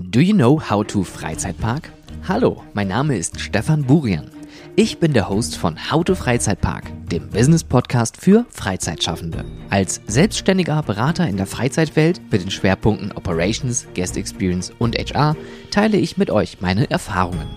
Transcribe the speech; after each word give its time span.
Do 0.00 0.20
you 0.20 0.32
know 0.32 0.60
how 0.60 0.84
to 0.84 1.02
Freizeitpark? 1.02 1.90
Hallo, 2.28 2.62
mein 2.72 2.86
Name 2.86 3.16
ist 3.16 3.40
Stefan 3.40 3.82
Burian. 3.82 4.30
Ich 4.76 5.00
bin 5.00 5.12
der 5.12 5.28
Host 5.28 5.56
von 5.56 5.76
How 5.90 6.04
to 6.04 6.14
Freizeitpark, 6.14 6.84
dem 7.08 7.28
Business-Podcast 7.30 8.16
für 8.16 8.46
Freizeitschaffende. 8.48 9.44
Als 9.70 10.00
selbstständiger 10.06 10.84
Berater 10.84 11.28
in 11.28 11.36
der 11.36 11.46
Freizeitwelt 11.46 12.20
mit 12.30 12.42
den 12.42 12.52
Schwerpunkten 12.52 13.10
Operations, 13.10 13.88
Guest 13.96 14.16
Experience 14.16 14.72
und 14.78 14.96
HR 14.96 15.34
teile 15.72 15.96
ich 15.96 16.16
mit 16.16 16.30
euch 16.30 16.60
meine 16.60 16.88
Erfahrungen. 16.88 17.48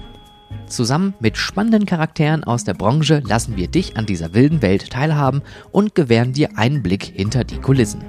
Zusammen 0.66 1.14
mit 1.20 1.38
spannenden 1.38 1.86
Charakteren 1.86 2.44
aus 2.44 2.64
der 2.64 2.74
Branche 2.74 3.22
lassen 3.24 3.56
wir 3.56 3.68
dich 3.68 3.98
an 3.98 4.08
dieser 4.08 4.34
wilden 4.34 4.64
Welt 4.64 4.90
teilhaben 4.90 5.44
und 5.72 5.94
gewähren 5.94 6.34
dir 6.34 6.58
einen 6.58 6.82
Blick 6.82 7.04
hinter 7.04 7.44
die 7.44 7.60
Kulissen. 7.60 8.02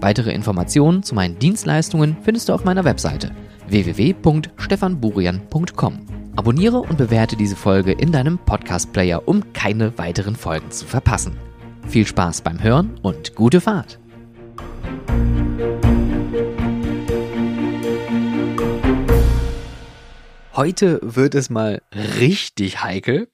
Weitere 0.00 0.30
Informationen 0.32 1.02
zu 1.02 1.16
meinen 1.16 1.40
Dienstleistungen 1.40 2.16
findest 2.22 2.48
du 2.48 2.52
auf 2.52 2.64
meiner 2.64 2.84
Webseite 2.84 3.32
www.stefanburian.com. 3.68 6.06
Abonniere 6.36 6.80
und 6.80 6.98
bewerte 6.98 7.36
diese 7.36 7.54
Folge 7.56 7.92
in 7.92 8.10
deinem 8.10 8.38
Podcast-Player, 8.38 9.22
um 9.26 9.52
keine 9.52 9.98
weiteren 9.98 10.36
Folgen 10.36 10.70
zu 10.70 10.86
verpassen. 10.86 11.36
Viel 11.88 12.06
Spaß 12.06 12.42
beim 12.42 12.62
Hören 12.62 12.98
und 13.02 13.34
gute 13.34 13.60
Fahrt! 13.60 13.98
Heute 20.56 21.00
wird 21.02 21.34
es 21.34 21.50
mal 21.50 21.82
richtig 22.20 22.84
heikel, 22.84 23.28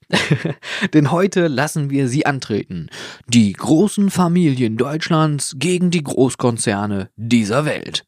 denn 0.95 1.11
heute 1.11 1.49
lassen 1.49 1.91
wir 1.91 2.09
sie 2.09 2.25
antreten. 2.25 2.89
Die 3.29 3.53
großen 3.53 4.09
Familien 4.09 4.79
Deutschlands 4.79 5.55
gegen 5.59 5.91
die 5.91 6.03
Großkonzerne 6.03 7.11
dieser 7.17 7.67
Welt. 7.67 8.07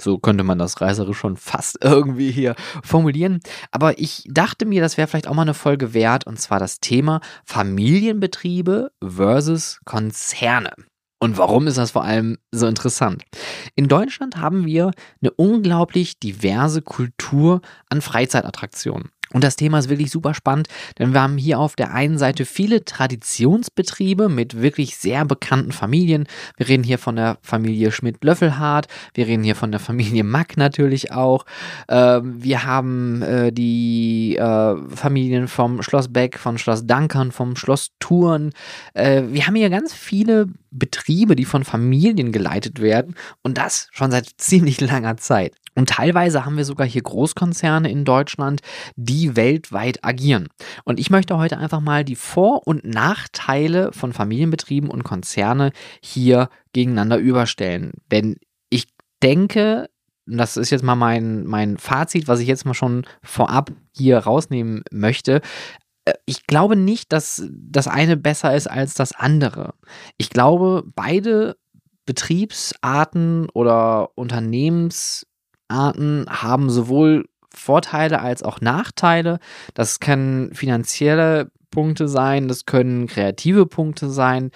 So 0.00 0.18
könnte 0.18 0.44
man 0.44 0.58
das 0.58 0.80
reiserisch 0.80 1.18
schon 1.18 1.36
fast 1.36 1.78
irgendwie 1.82 2.30
hier 2.30 2.54
formulieren. 2.82 3.40
Aber 3.70 3.98
ich 3.98 4.24
dachte 4.28 4.66
mir, 4.66 4.82
das 4.82 4.96
wäre 4.96 5.08
vielleicht 5.08 5.28
auch 5.28 5.34
mal 5.34 5.42
eine 5.42 5.54
Folge 5.54 5.94
wert, 5.94 6.26
und 6.26 6.40
zwar 6.40 6.58
das 6.58 6.80
Thema 6.80 7.20
Familienbetriebe 7.44 8.90
versus 9.02 9.80
Konzerne. 9.84 10.72
Und 11.20 11.38
warum 11.38 11.66
ist 11.66 11.78
das 11.78 11.92
vor 11.92 12.04
allem 12.04 12.36
so 12.50 12.66
interessant? 12.66 13.22
In 13.76 13.88
Deutschland 13.88 14.36
haben 14.36 14.66
wir 14.66 14.90
eine 15.22 15.30
unglaublich 15.30 16.18
diverse 16.18 16.82
Kultur 16.82 17.62
an 17.88 18.02
Freizeitattraktionen. 18.02 19.10
Und 19.32 19.42
das 19.42 19.56
Thema 19.56 19.78
ist 19.78 19.88
wirklich 19.88 20.10
super 20.10 20.34
spannend, 20.34 20.68
denn 20.98 21.12
wir 21.12 21.22
haben 21.22 21.38
hier 21.38 21.58
auf 21.58 21.74
der 21.76 21.92
einen 21.92 22.18
Seite 22.18 22.44
viele 22.44 22.84
Traditionsbetriebe 22.84 24.28
mit 24.28 24.60
wirklich 24.60 24.96
sehr 24.96 25.24
bekannten 25.24 25.72
Familien. 25.72 26.26
Wir 26.56 26.68
reden 26.68 26.84
hier 26.84 26.98
von 26.98 27.16
der 27.16 27.38
Familie 27.42 27.90
Schmidt-Löffelhardt, 27.90 28.86
wir 29.14 29.26
reden 29.26 29.42
hier 29.42 29.56
von 29.56 29.72
der 29.72 29.80
Familie 29.80 30.24
Mack 30.24 30.56
natürlich 30.56 31.12
auch. 31.12 31.46
Ähm, 31.88 32.42
wir 32.42 32.64
haben 32.64 33.22
äh, 33.22 33.52
die 33.52 34.36
äh, 34.36 34.76
Familien 34.94 35.48
vom 35.48 35.82
Schloss 35.82 36.12
Beck, 36.12 36.38
von 36.38 36.58
Schloss 36.58 36.86
Dankern, 36.86 37.32
vom 37.32 37.56
Schloss 37.56 37.90
Thurn. 37.98 38.52
Äh, 38.92 39.22
wir 39.28 39.46
haben 39.46 39.56
hier 39.56 39.70
ganz 39.70 39.92
viele 39.92 40.46
Betriebe, 40.70 41.34
die 41.34 41.44
von 41.44 41.64
Familien 41.64 42.30
geleitet 42.30 42.80
werden 42.80 43.14
und 43.42 43.58
das 43.58 43.88
schon 43.90 44.10
seit 44.10 44.28
ziemlich 44.38 44.80
langer 44.80 45.16
Zeit. 45.16 45.54
Und 45.74 45.88
teilweise 45.88 46.44
haben 46.44 46.56
wir 46.56 46.64
sogar 46.64 46.86
hier 46.86 47.02
Großkonzerne 47.02 47.90
in 47.90 48.04
Deutschland, 48.04 48.60
die 48.96 49.36
weltweit 49.36 50.04
agieren. 50.04 50.48
Und 50.84 51.00
ich 51.00 51.10
möchte 51.10 51.36
heute 51.38 51.58
einfach 51.58 51.80
mal 51.80 52.04
die 52.04 52.16
Vor- 52.16 52.66
und 52.66 52.84
Nachteile 52.84 53.92
von 53.92 54.12
Familienbetrieben 54.12 54.90
und 54.90 55.02
Konzerne 55.02 55.72
hier 56.02 56.48
gegeneinander 56.72 57.18
überstellen. 57.18 57.92
Denn 58.10 58.36
ich 58.70 58.88
denke, 59.22 59.88
das 60.26 60.56
ist 60.56 60.70
jetzt 60.70 60.84
mal 60.84 60.94
mein, 60.94 61.44
mein 61.44 61.76
Fazit, 61.76 62.28
was 62.28 62.40
ich 62.40 62.48
jetzt 62.48 62.64
mal 62.64 62.74
schon 62.74 63.04
vorab 63.22 63.72
hier 63.92 64.18
rausnehmen 64.18 64.82
möchte. 64.90 65.40
Äh, 66.04 66.14
ich 66.26 66.46
glaube 66.46 66.76
nicht, 66.76 67.12
dass 67.12 67.42
das 67.50 67.88
eine 67.88 68.16
besser 68.16 68.54
ist 68.54 68.68
als 68.68 68.94
das 68.94 69.12
andere. 69.12 69.74
Ich 70.16 70.30
glaube, 70.30 70.84
beide 70.94 71.56
Betriebsarten 72.06 73.48
oder 73.50 74.10
Unternehmens 74.16 75.26
Arten 75.68 76.26
haben 76.28 76.70
sowohl 76.70 77.26
Vorteile 77.54 78.20
als 78.20 78.42
auch 78.42 78.60
Nachteile. 78.60 79.38
Das 79.74 80.00
können 80.00 80.52
finanzielle 80.54 81.50
Punkte 81.70 82.08
sein, 82.08 82.48
das 82.48 82.66
können 82.66 83.06
kreative 83.06 83.66
Punkte 83.66 84.08
sein. 84.10 84.50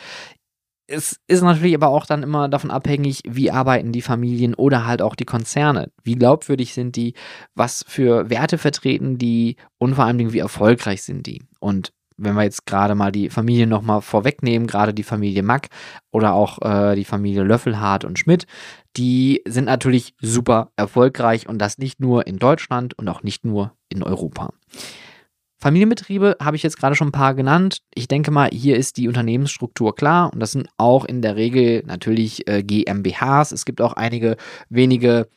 Es 0.91 1.21
ist 1.27 1.43
natürlich 1.43 1.75
aber 1.75 1.89
auch 1.89 2.07
dann 2.07 2.23
immer 2.23 2.49
davon 2.49 2.71
abhängig, 2.71 3.23
wie 3.27 3.51
arbeiten 3.51 3.93
die 3.93 4.01
Familien 4.01 4.55
oder 4.55 4.87
halt 4.87 5.03
auch 5.03 5.15
die 5.15 5.27
Konzerne. 5.27 5.91
Wie 6.03 6.15
glaubwürdig 6.15 6.73
sind 6.73 6.97
die, 6.97 7.13
was 7.55 7.85
für 7.87 8.31
Werte 8.31 8.57
vertreten 8.57 9.19
die 9.19 9.57
und 9.77 9.97
vor 9.97 10.05
allem 10.05 10.33
wie 10.33 10.39
erfolgreich 10.39 11.03
sind 11.03 11.27
die. 11.27 11.43
Und 11.61 11.93
wenn 12.19 12.35
wir 12.35 12.43
jetzt 12.43 12.67
gerade 12.67 12.95
mal 12.95 13.13
die 13.13 13.31
Familie 13.31 13.67
nochmal 13.67 14.03
vorwegnehmen, 14.03 14.67
gerade 14.67 14.93
die 14.93 15.05
Familie 15.05 15.43
Mack 15.43 15.69
oder 16.11 16.35
auch 16.35 16.61
äh, 16.63 16.97
die 16.97 17.05
Familie 17.05 17.45
Löffelhardt 17.45 18.05
und 18.05 18.19
Schmidt, 18.19 18.47
die 18.97 19.43
sind 19.47 19.65
natürlich 19.65 20.15
super 20.21 20.73
erfolgreich 20.77 21.49
und 21.49 21.59
das 21.59 21.79
nicht 21.79 22.01
nur 22.01 22.27
in 22.27 22.39
Deutschland 22.39 22.99
und 22.99 23.09
auch 23.09 23.23
nicht 23.23 23.45
nur 23.45 23.73
in 23.89 24.03
Europa. 24.03 24.53
Familienbetriebe 25.61 26.37
habe 26.41 26.57
ich 26.57 26.63
jetzt 26.63 26.79
gerade 26.79 26.95
schon 26.95 27.09
ein 27.09 27.13
paar 27.13 27.35
genannt. 27.35 27.83
Ich 27.93 28.07
denke 28.07 28.31
mal, 28.31 28.49
hier 28.53 28.77
ist 28.77 28.97
die 28.97 29.09
Unternehmensstruktur 29.09 29.95
klar 29.95 30.33
und 30.33 30.41
das 30.41 30.53
sind 30.53 30.69
auch 30.77 31.05
in 31.05 31.21
der 31.21 31.37
Regel 31.37 31.83
natürlich 31.85 32.47
äh, 32.49 32.63
GmbHs. 32.63 33.53
Es 33.53 33.65
gibt 33.65 33.81
auch 33.81 33.95
einige 33.95 34.37
wenige, 34.69 35.29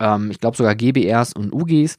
ähm, 0.00 0.30
ich 0.30 0.40
glaube 0.40 0.56
sogar 0.56 0.74
GBRs 0.74 1.34
und 1.34 1.52
UGs 1.52 1.98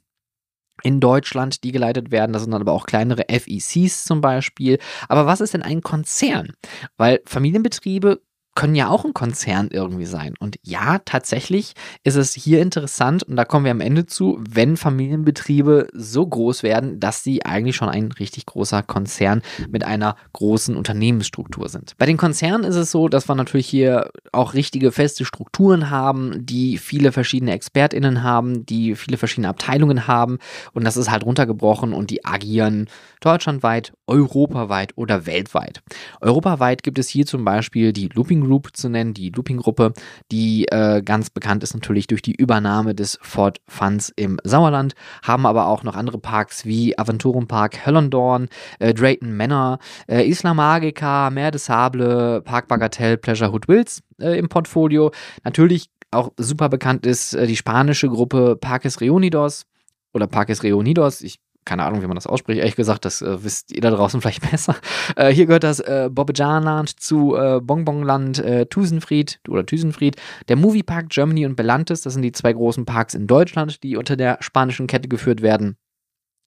in 0.84 1.00
Deutschland, 1.00 1.64
die 1.64 1.72
geleitet 1.72 2.12
werden. 2.12 2.34
Das 2.34 2.44
sind 2.44 2.52
dann 2.52 2.62
aber 2.62 2.74
auch 2.74 2.86
kleinere 2.86 3.26
FECs 3.30 4.04
zum 4.04 4.22
Beispiel. 4.22 4.80
Aber 5.08 5.26
was 5.26 5.42
ist 5.42 5.54
denn 5.54 5.64
ein 5.64 5.82
Konzern? 5.82 6.54
Weil 6.98 7.22
Familienbetriebe 7.26 8.22
können 8.58 8.74
ja 8.74 8.90
auch 8.90 9.06
ein 9.06 9.14
Konzern 9.14 9.70
irgendwie 9.72 10.08
sein. 10.08 10.34
Und 10.40 10.58
ja, 10.64 10.98
tatsächlich 11.06 11.74
ist 12.04 12.16
es 12.16 12.34
hier 12.34 12.60
interessant, 12.60 13.22
und 13.22 13.36
da 13.36 13.46
kommen 13.46 13.66
wir 13.66 13.72
am 13.72 13.82
Ende 13.82 14.08
zu, 14.08 14.40
wenn 14.50 14.78
Familienbetriebe 14.78 15.90
so 15.94 16.26
groß 16.26 16.64
werden, 16.64 17.00
dass 17.00 17.24
sie 17.24 17.46
eigentlich 17.46 17.76
schon 17.76 17.90
ein 17.90 18.12
richtig 18.14 18.48
großer 18.48 18.82
Konzern 18.82 19.44
mit 19.70 19.84
einer 19.84 20.16
großen 20.34 20.76
Unternehmensstruktur 20.76 21.70
sind. 21.70 21.94
Bei 22.00 22.08
den 22.08 22.18
Konzernen 22.18 22.64
ist 22.64 22.78
es 22.78 22.90
so, 22.90 23.10
dass 23.10 23.30
wir 23.30 23.36
natürlich 23.36 23.68
hier 23.68 24.10
auch 24.32 24.56
richtige 24.56 24.92
feste 24.92 25.24
Strukturen 25.24 25.92
haben, 25.92 26.44
die 26.44 26.80
viele 26.80 27.12
verschiedene 27.12 27.52
ExpertInnen 27.52 28.24
haben, 28.24 28.66
die 28.66 28.96
viele 28.96 29.18
verschiedene 29.18 29.50
Abteilungen 29.50 30.08
haben. 30.08 30.40
Und 30.74 30.84
das 30.84 30.98
ist 30.98 31.12
halt 31.12 31.24
runtergebrochen 31.24 31.94
und 31.94 32.10
die 32.10 32.26
agieren 32.26 32.90
deutschlandweit, 33.22 33.94
europaweit 34.08 34.94
oder 34.96 35.28
weltweit. 35.28 35.84
Europaweit 36.22 36.82
gibt 36.82 36.98
es 36.98 37.08
hier 37.08 37.28
zum 37.28 37.46
Beispiel 37.46 37.94
die 37.94 38.10
Looping 38.10 38.47
Group 38.48 38.76
zu 38.76 38.90
nennen, 38.90 39.14
die 39.14 39.30
Looping-Gruppe, 39.30 39.94
die 40.32 40.66
äh, 40.70 41.02
ganz 41.02 41.30
bekannt 41.30 41.64
ist 41.64 41.74
natürlich 41.74 42.08
durch 42.08 42.22
die 42.22 42.36
Übernahme 42.36 42.96
des 42.96 43.20
Ford 43.22 43.60
Funds 43.68 44.12
im 44.16 44.40
Sauerland, 44.44 44.94
haben 45.22 45.46
aber 45.46 45.68
auch 45.68 45.84
noch 45.84 45.96
andere 45.96 46.18
Parks 46.18 46.66
wie 46.66 46.98
Aventurum 46.98 47.48
Park 47.48 47.86
Höllendorn, 47.86 48.48
äh, 48.80 48.94
Drayton 48.94 49.36
Manor, 49.36 49.80
äh, 50.08 50.28
Isla 50.28 50.54
Magica, 50.54 51.30
Mer 51.30 51.52
de 51.52 51.60
Sable, 51.60 52.42
Park 52.42 52.68
Bagatelle, 52.68 53.18
Pleasure 53.18 53.52
Hood 53.52 53.68
Wills 53.68 54.02
äh, 54.20 54.38
im 54.38 54.50
Portfolio. 54.50 55.12
Natürlich 55.44 55.90
auch 56.12 56.32
super 56.38 56.70
bekannt 56.70 57.06
ist 57.06 57.34
äh, 57.34 57.48
die 57.48 57.56
spanische 57.56 58.08
Gruppe 58.10 58.56
Parques 58.60 59.02
Reunidos 59.02 59.66
oder 60.14 60.28
Parques 60.28 60.64
Reunidos. 60.64 61.22
Ich 61.22 61.40
keine 61.68 61.84
Ahnung, 61.84 62.02
wie 62.02 62.08
man 62.08 62.16
das 62.16 62.26
ausspricht. 62.26 62.60
Ehrlich 62.60 62.76
gesagt, 62.76 63.06
das 63.06 63.22
äh, 63.22 63.44
wisst 63.44 63.72
ihr 63.72 63.82
da 63.82 63.92
draußen 63.92 64.22
vielleicht 64.22 64.50
besser. 64.50 64.76
Äh, 65.16 65.32
hier 65.32 65.46
gehört 65.46 65.64
das 65.64 65.80
äh, 65.80 66.10
Bobbejaanland 66.12 67.00
zu 67.00 67.36
äh, 67.36 67.60
Bonbonland 67.62 68.40
äh, 68.40 68.66
Thusenfried 68.66 69.40
oder 69.48 69.66
Thusenfried. 69.66 70.16
Der 70.48 70.56
Moviepark 70.56 71.10
Germany 71.10 71.46
und 71.46 71.56
Belantes, 71.56 72.02
das 72.02 72.14
sind 72.14 72.22
die 72.22 72.32
zwei 72.32 72.54
großen 72.54 72.86
Parks 72.86 73.14
in 73.14 73.28
Deutschland, 73.28 73.84
die 73.84 73.98
unter 73.98 74.16
der 74.16 74.38
spanischen 74.40 74.88
Kette 74.88 75.10
geführt 75.10 75.42
werden. 75.42 75.78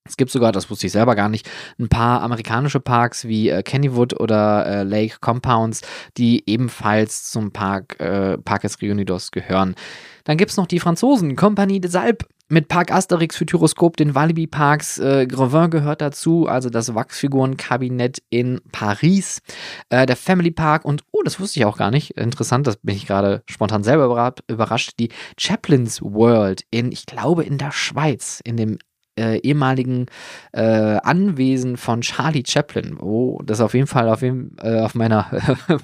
Es 0.07 0.17
gibt 0.17 0.31
sogar, 0.31 0.51
das 0.51 0.69
wusste 0.69 0.87
ich 0.87 0.91
selber 0.91 1.15
gar 1.15 1.29
nicht, 1.29 1.49
ein 1.79 1.87
paar 1.87 2.21
amerikanische 2.21 2.79
Parks 2.79 3.27
wie 3.27 3.49
äh, 3.49 3.61
Kennywood 3.61 4.19
oder 4.19 4.65
äh, 4.65 4.83
Lake 4.83 5.17
Compounds, 5.21 5.81
die 6.17 6.43
ebenfalls 6.47 7.29
zum 7.29 7.51
Park 7.51 7.99
äh, 7.99 8.37
Parques 8.39 8.81
Reunidos 8.81 9.31
gehören. 9.31 9.75
Dann 10.23 10.37
gibt 10.37 10.51
es 10.51 10.57
noch 10.57 10.67
die 10.67 10.79
Franzosen, 10.79 11.35
Compagnie 11.35 11.79
des 11.79 11.95
Alpes 11.95 12.27
mit 12.51 12.67
Park 12.67 12.91
Asterix 12.91 13.37
Futuroskop, 13.37 13.95
den 13.95 14.13
Walibi 14.13 14.45
Parks, 14.45 14.97
äh, 14.97 15.25
Grevin 15.25 15.69
gehört 15.69 16.01
dazu, 16.01 16.47
also 16.47 16.69
das 16.69 16.93
Wachsfigurenkabinett 16.93 18.21
in 18.29 18.59
Paris, 18.73 19.41
äh, 19.89 20.05
der 20.05 20.17
Family 20.17 20.51
Park 20.51 20.83
und, 20.83 21.03
oh, 21.11 21.21
das 21.23 21.39
wusste 21.39 21.61
ich 21.61 21.65
auch 21.65 21.77
gar 21.77 21.91
nicht, 21.91 22.17
interessant, 22.17 22.67
das 22.67 22.75
bin 22.75 22.95
ich 22.95 23.07
gerade 23.07 23.41
spontan 23.49 23.83
selber 23.83 24.33
überrascht, 24.49 24.93
die 24.99 25.09
Chaplin's 25.39 26.01
World 26.01 26.65
in, 26.71 26.91
ich 26.91 27.05
glaube, 27.05 27.45
in 27.45 27.57
der 27.57 27.71
Schweiz, 27.71 28.41
in 28.43 28.57
dem 28.57 28.79
äh, 29.21 29.37
ehemaligen 29.37 30.07
äh, 30.51 30.61
Anwesen 30.61 31.77
von 31.77 32.01
Charlie 32.01 32.43
Chaplin. 32.45 32.97
Oh, 32.99 33.39
das 33.45 33.59
ist 33.59 33.63
auf 33.63 33.73
jeden 33.73 33.87
Fall 33.87 34.09
auf, 34.09 34.21
jeden, 34.21 34.55
äh, 34.61 34.79
auf 34.79 34.95
meiner 34.95 35.29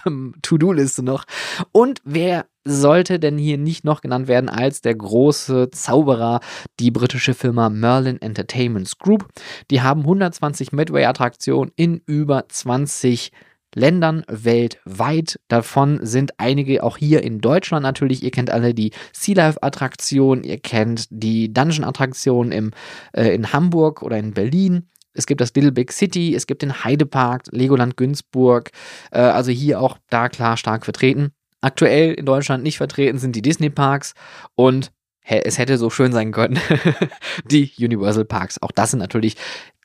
To-Do-Liste 0.42 1.04
noch. 1.04 1.26
Und 1.72 2.02
wer 2.04 2.46
sollte 2.68 3.20
denn 3.20 3.38
hier 3.38 3.58
nicht 3.58 3.86
noch 3.86 4.02
genannt 4.02 4.28
werden 4.28 4.50
als 4.50 4.82
der 4.82 4.96
große 4.96 5.70
Zauberer, 5.72 6.42
die 6.80 6.92
britische 6.92 7.34
Firma 7.34 7.70
Merlin 7.70 8.22
Entertainments 8.22 8.98
Group. 8.98 9.28
Die 9.72 9.82
haben 9.82 10.02
120 10.02 10.74
Midway-Attraktionen 10.74 11.72
in 11.76 12.02
über 12.06 12.50
20 12.50 13.32
Ländern 13.78 14.24
weltweit. 14.28 15.40
Davon 15.48 16.00
sind 16.02 16.40
einige 16.40 16.84
auch 16.84 16.98
hier 16.98 17.24
in 17.24 17.40
Deutschland 17.40 17.84
natürlich. 17.84 18.24
Ihr 18.24 18.32
kennt 18.32 18.50
alle 18.50 18.74
die 18.74 18.92
Sea 19.14 19.36
Life 19.36 19.62
Attraktion, 19.62 20.44
ihr 20.44 20.58
kennt 20.58 21.06
die 21.10 21.54
Dungeon 21.54 21.86
Attraktion 21.86 22.52
im, 22.52 22.72
äh, 23.14 23.34
in 23.34 23.54
Hamburg 23.54 24.02
oder 24.02 24.18
in 24.18 24.34
Berlin. 24.34 24.90
Es 25.14 25.26
gibt 25.26 25.42
das 25.42 25.54
Little 25.56 25.72
Big 25.72 25.92
City, 25.92 26.36
es 26.36 26.48
gibt 26.48 26.62
den 26.62 26.84
Heidepark, 26.84 27.44
Legoland 27.52 27.98
Günzburg. 27.98 28.72
Äh, 29.12 29.20
also 29.20 29.52
hier 29.52 29.80
auch 29.80 29.98
da 30.10 30.30
klar 30.30 30.58
stark 30.58 30.84
vertreten. 30.84 31.32
Aktuell 31.62 32.14
in 32.14 32.26
Deutschland 32.26 32.64
nicht 32.64 32.78
vertreten 32.78 33.18
sind 33.18 33.36
die 33.36 33.42
Disney 33.42 33.70
Parks 33.70 34.14
und 34.56 34.92
es 35.28 35.58
hätte 35.58 35.78
so 35.78 35.90
schön 35.90 36.12
sein 36.12 36.32
können, 36.32 36.60
die 37.46 37.72
Universal 37.80 38.26
Parks. 38.26 38.62
Auch 38.62 38.72
das 38.72 38.92
sind 38.92 39.00
natürlich 39.00 39.36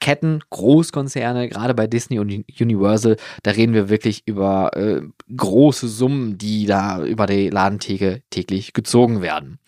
Ketten, 0.00 0.40
Großkonzerne, 0.50 1.48
gerade 1.48 1.74
bei 1.74 1.86
Disney 1.86 2.18
und 2.18 2.44
Universal. 2.60 3.16
Da 3.42 3.52
reden 3.52 3.74
wir 3.74 3.88
wirklich 3.88 4.22
über 4.26 4.76
äh, 4.76 5.02
große 5.34 5.88
Summen, 5.88 6.38
die 6.38 6.66
da 6.66 7.04
über 7.04 7.26
die 7.26 7.50
Ladentheke 7.50 8.22
täglich 8.30 8.72
gezogen 8.72 9.22
werden. 9.22 9.58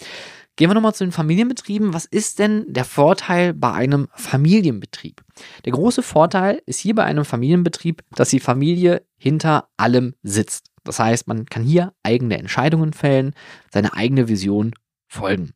Gehen 0.57 0.71
wir 0.71 0.75
nochmal 0.75 0.95
zu 0.95 1.05
den 1.05 1.11
Familienbetrieben. 1.11 1.93
Was 1.95 2.05
ist 2.05 2.39
denn 2.39 2.65
der 2.69 2.85
Vorteil 2.85 3.55
bei 3.55 3.73
einem 3.73 4.07
Familienbetrieb? 4.15 5.23
Der 5.65 5.73
große 5.73 6.03
Vorteil 6.03 6.63
ist 6.67 6.79
hier 6.79 6.95
bei 6.95 7.03
einem 7.03 7.25
Familienbetrieb, 7.25 8.05
dass 8.15 8.31
die 8.31 8.39
Familie 8.39 9.03
hinter 9.17 9.69
allem 9.77 10.15
sitzt. 10.23 10.71
Das 10.85 11.01
heißt, 11.01 11.27
man 11.27 11.47
kann 11.47 11.65
hier 11.65 11.93
eigene 12.05 12.39
Entscheidungen 12.39 12.93
fällen, 12.93 13.35
seine 13.73 13.95
eigene 13.95 14.29
Vision 14.29 14.75
folgen. 15.09 15.55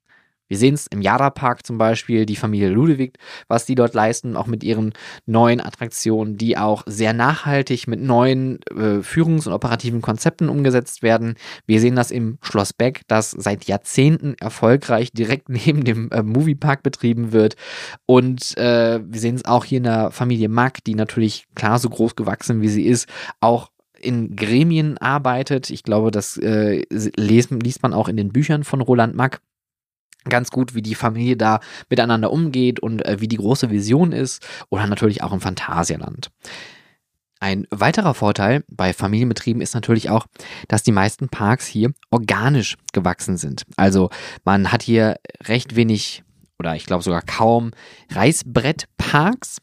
Wir 0.48 0.56
sehen 0.58 0.74
es 0.74 0.86
im 0.86 1.02
Jara-Park 1.02 1.66
zum 1.66 1.78
Beispiel, 1.78 2.26
die 2.26 2.36
Familie 2.36 2.68
Ludewig, 2.68 3.18
was 3.48 3.66
die 3.66 3.74
dort 3.74 3.94
leisten, 3.94 4.36
auch 4.36 4.46
mit 4.46 4.64
ihren 4.64 4.92
neuen 5.26 5.60
Attraktionen, 5.60 6.36
die 6.36 6.56
auch 6.56 6.82
sehr 6.86 7.12
nachhaltig 7.12 7.86
mit 7.86 8.00
neuen 8.00 8.60
äh, 8.74 9.02
Führungs- 9.02 9.46
und 9.46 9.52
operativen 9.52 10.02
Konzepten 10.02 10.48
umgesetzt 10.48 11.02
werden. 11.02 11.34
Wir 11.66 11.80
sehen 11.80 11.96
das 11.96 12.10
im 12.10 12.38
Schloss 12.42 12.72
Beck, 12.72 13.02
das 13.06 13.30
seit 13.30 13.64
Jahrzehnten 13.64 14.34
erfolgreich 14.40 15.12
direkt 15.12 15.48
neben 15.48 15.84
dem 15.84 16.10
äh, 16.10 16.22
Moviepark 16.22 16.82
betrieben 16.82 17.32
wird. 17.32 17.56
Und 18.06 18.56
äh, 18.56 19.00
wir 19.04 19.20
sehen 19.20 19.36
es 19.36 19.44
auch 19.44 19.64
hier 19.64 19.78
in 19.78 19.84
der 19.84 20.10
Familie 20.10 20.48
Mack, 20.48 20.82
die 20.84 20.94
natürlich 20.94 21.44
klar 21.54 21.78
so 21.78 21.88
groß 21.88 22.16
gewachsen 22.16 22.62
wie 22.62 22.68
sie 22.68 22.86
ist, 22.86 23.08
auch 23.40 23.70
in 24.00 24.36
Gremien 24.36 24.96
arbeitet. 24.98 25.70
Ich 25.70 25.82
glaube, 25.82 26.10
das 26.10 26.36
äh, 26.36 26.82
liest, 26.90 27.50
liest 27.50 27.82
man 27.82 27.92
auch 27.92 28.08
in 28.08 28.16
den 28.16 28.30
Büchern 28.30 28.64
von 28.64 28.80
Roland 28.80 29.14
Mack 29.14 29.40
ganz 30.24 30.50
gut, 30.50 30.74
wie 30.74 30.82
die 30.82 30.94
Familie 30.94 31.36
da 31.36 31.60
miteinander 31.88 32.30
umgeht 32.30 32.80
und 32.80 33.04
äh, 33.04 33.20
wie 33.20 33.28
die 33.28 33.36
große 33.36 33.70
Vision 33.70 34.12
ist 34.12 34.46
oder 34.68 34.86
natürlich 34.86 35.22
auch 35.22 35.32
im 35.32 35.40
Phantasialand. 35.40 36.30
Ein 37.40 37.66
weiterer 37.70 38.14
Vorteil 38.14 38.64
bei 38.68 38.92
Familienbetrieben 38.92 39.62
ist 39.62 39.74
natürlich 39.74 40.10
auch, 40.10 40.26
dass 40.66 40.82
die 40.82 40.92
meisten 40.92 41.28
Parks 41.28 41.66
hier 41.66 41.92
organisch 42.10 42.76
gewachsen 42.92 43.36
sind. 43.36 43.62
Also 43.76 44.10
man 44.44 44.72
hat 44.72 44.82
hier 44.82 45.16
recht 45.44 45.76
wenig 45.76 46.24
oder 46.58 46.74
ich 46.74 46.86
glaube 46.86 47.04
sogar 47.04 47.22
kaum 47.22 47.70
Reißbrettparks, 48.10 49.58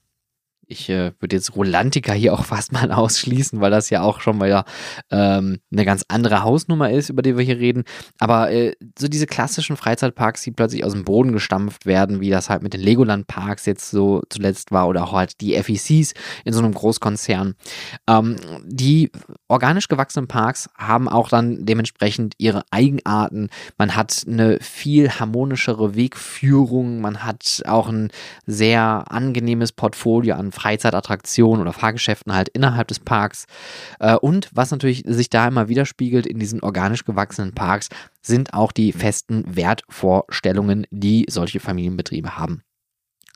ich 0.68 0.90
äh, 0.90 1.12
würde 1.20 1.36
jetzt 1.36 1.56
Rolantica 1.56 2.14
hier 2.14 2.34
auch 2.34 2.46
fast 2.46 2.72
mal 2.72 2.92
ausschließen, 2.92 3.62
weil 3.62 3.72
das 3.72 3.90
ja 3.90 4.02
auch 4.02 4.22
schon 4.22 4.38
mal 4.38 4.64
ähm, 5.12 5.60
eine 5.72 5.86
ganz 5.86 6.06
andere 6.08 6.44
Hausnummer 6.44 6.92
ist, 6.92 7.10
über 7.10 7.22
die 7.22 7.38
wir 7.38 7.44
hier 7.44 7.60
reden. 7.60 7.84
Aber 8.20 8.52
äh, 8.52 8.74
so 8.98 9.08
diese 9.08 9.28
klassischen 9.28 9.78
Freizeitparks, 9.78 10.44
die 10.44 10.52
plötzlich 10.52 10.84
aus 10.84 10.94
dem 10.94 11.04
Boden 11.04 11.32
gestampft 11.32 11.86
werden, 11.86 12.22
wie 12.22 12.30
das 12.30 12.50
halt 12.50 12.64
mit 12.64 12.74
den 12.74 12.82
Legoland-Parks 12.82 13.66
jetzt 13.66 13.90
so 13.90 14.22
zuletzt 14.30 14.72
war 14.72 14.88
oder 14.88 15.04
auch 15.04 15.14
halt 15.14 15.42
die 15.42 15.62
FECs 15.62 16.14
in 16.44 16.54
so 16.54 16.60
einem 16.60 16.74
Großkonzern. 16.74 17.56
Ähm, 18.08 18.38
die 18.66 19.12
organisch 19.48 19.88
gewachsenen 19.88 20.28
Parks 20.28 20.70
haben 20.78 21.08
auch 21.08 21.30
dann 21.30 21.66
dementsprechend 21.66 22.36
ihre 22.38 22.64
Eigenarten. 22.72 23.50
Man 23.78 23.96
hat 23.96 24.24
eine 24.28 24.60
viel 24.62 25.10
harmonischere 25.12 25.96
Wegführung, 25.96 27.02
man 27.02 27.24
hat 27.24 27.62
auch 27.66 27.90
ein 27.90 28.10
sehr 28.46 29.06
angenehmes 29.10 29.72
Portfolio 29.72 30.36
an 30.36 30.52
Freizeitattraktionen 30.56 31.62
oder 31.62 31.74
Fahrgeschäften 31.74 32.34
halt 32.34 32.50
innerhalb 32.50 32.88
des 32.88 33.00
Parks. 33.00 33.46
Äh, 34.00 34.16
und 34.16 34.50
was 34.54 34.72
natürlich 34.72 35.04
sich 35.06 35.30
da 35.30 35.48
immer 35.48 35.70
widerspiegelt 35.70 36.26
in 36.26 36.40
diesen 36.40 36.62
organisch 36.62 37.06
gewachsenen 37.06 37.54
Parks, 37.54 37.90
sind 38.22 38.54
auch 38.54 38.72
die 38.72 38.92
festen 38.92 39.44
Wertvorstellungen, 39.56 40.88
die 40.90 41.26
solche 41.30 41.60
Familienbetriebe 41.60 42.38
haben. 42.38 42.65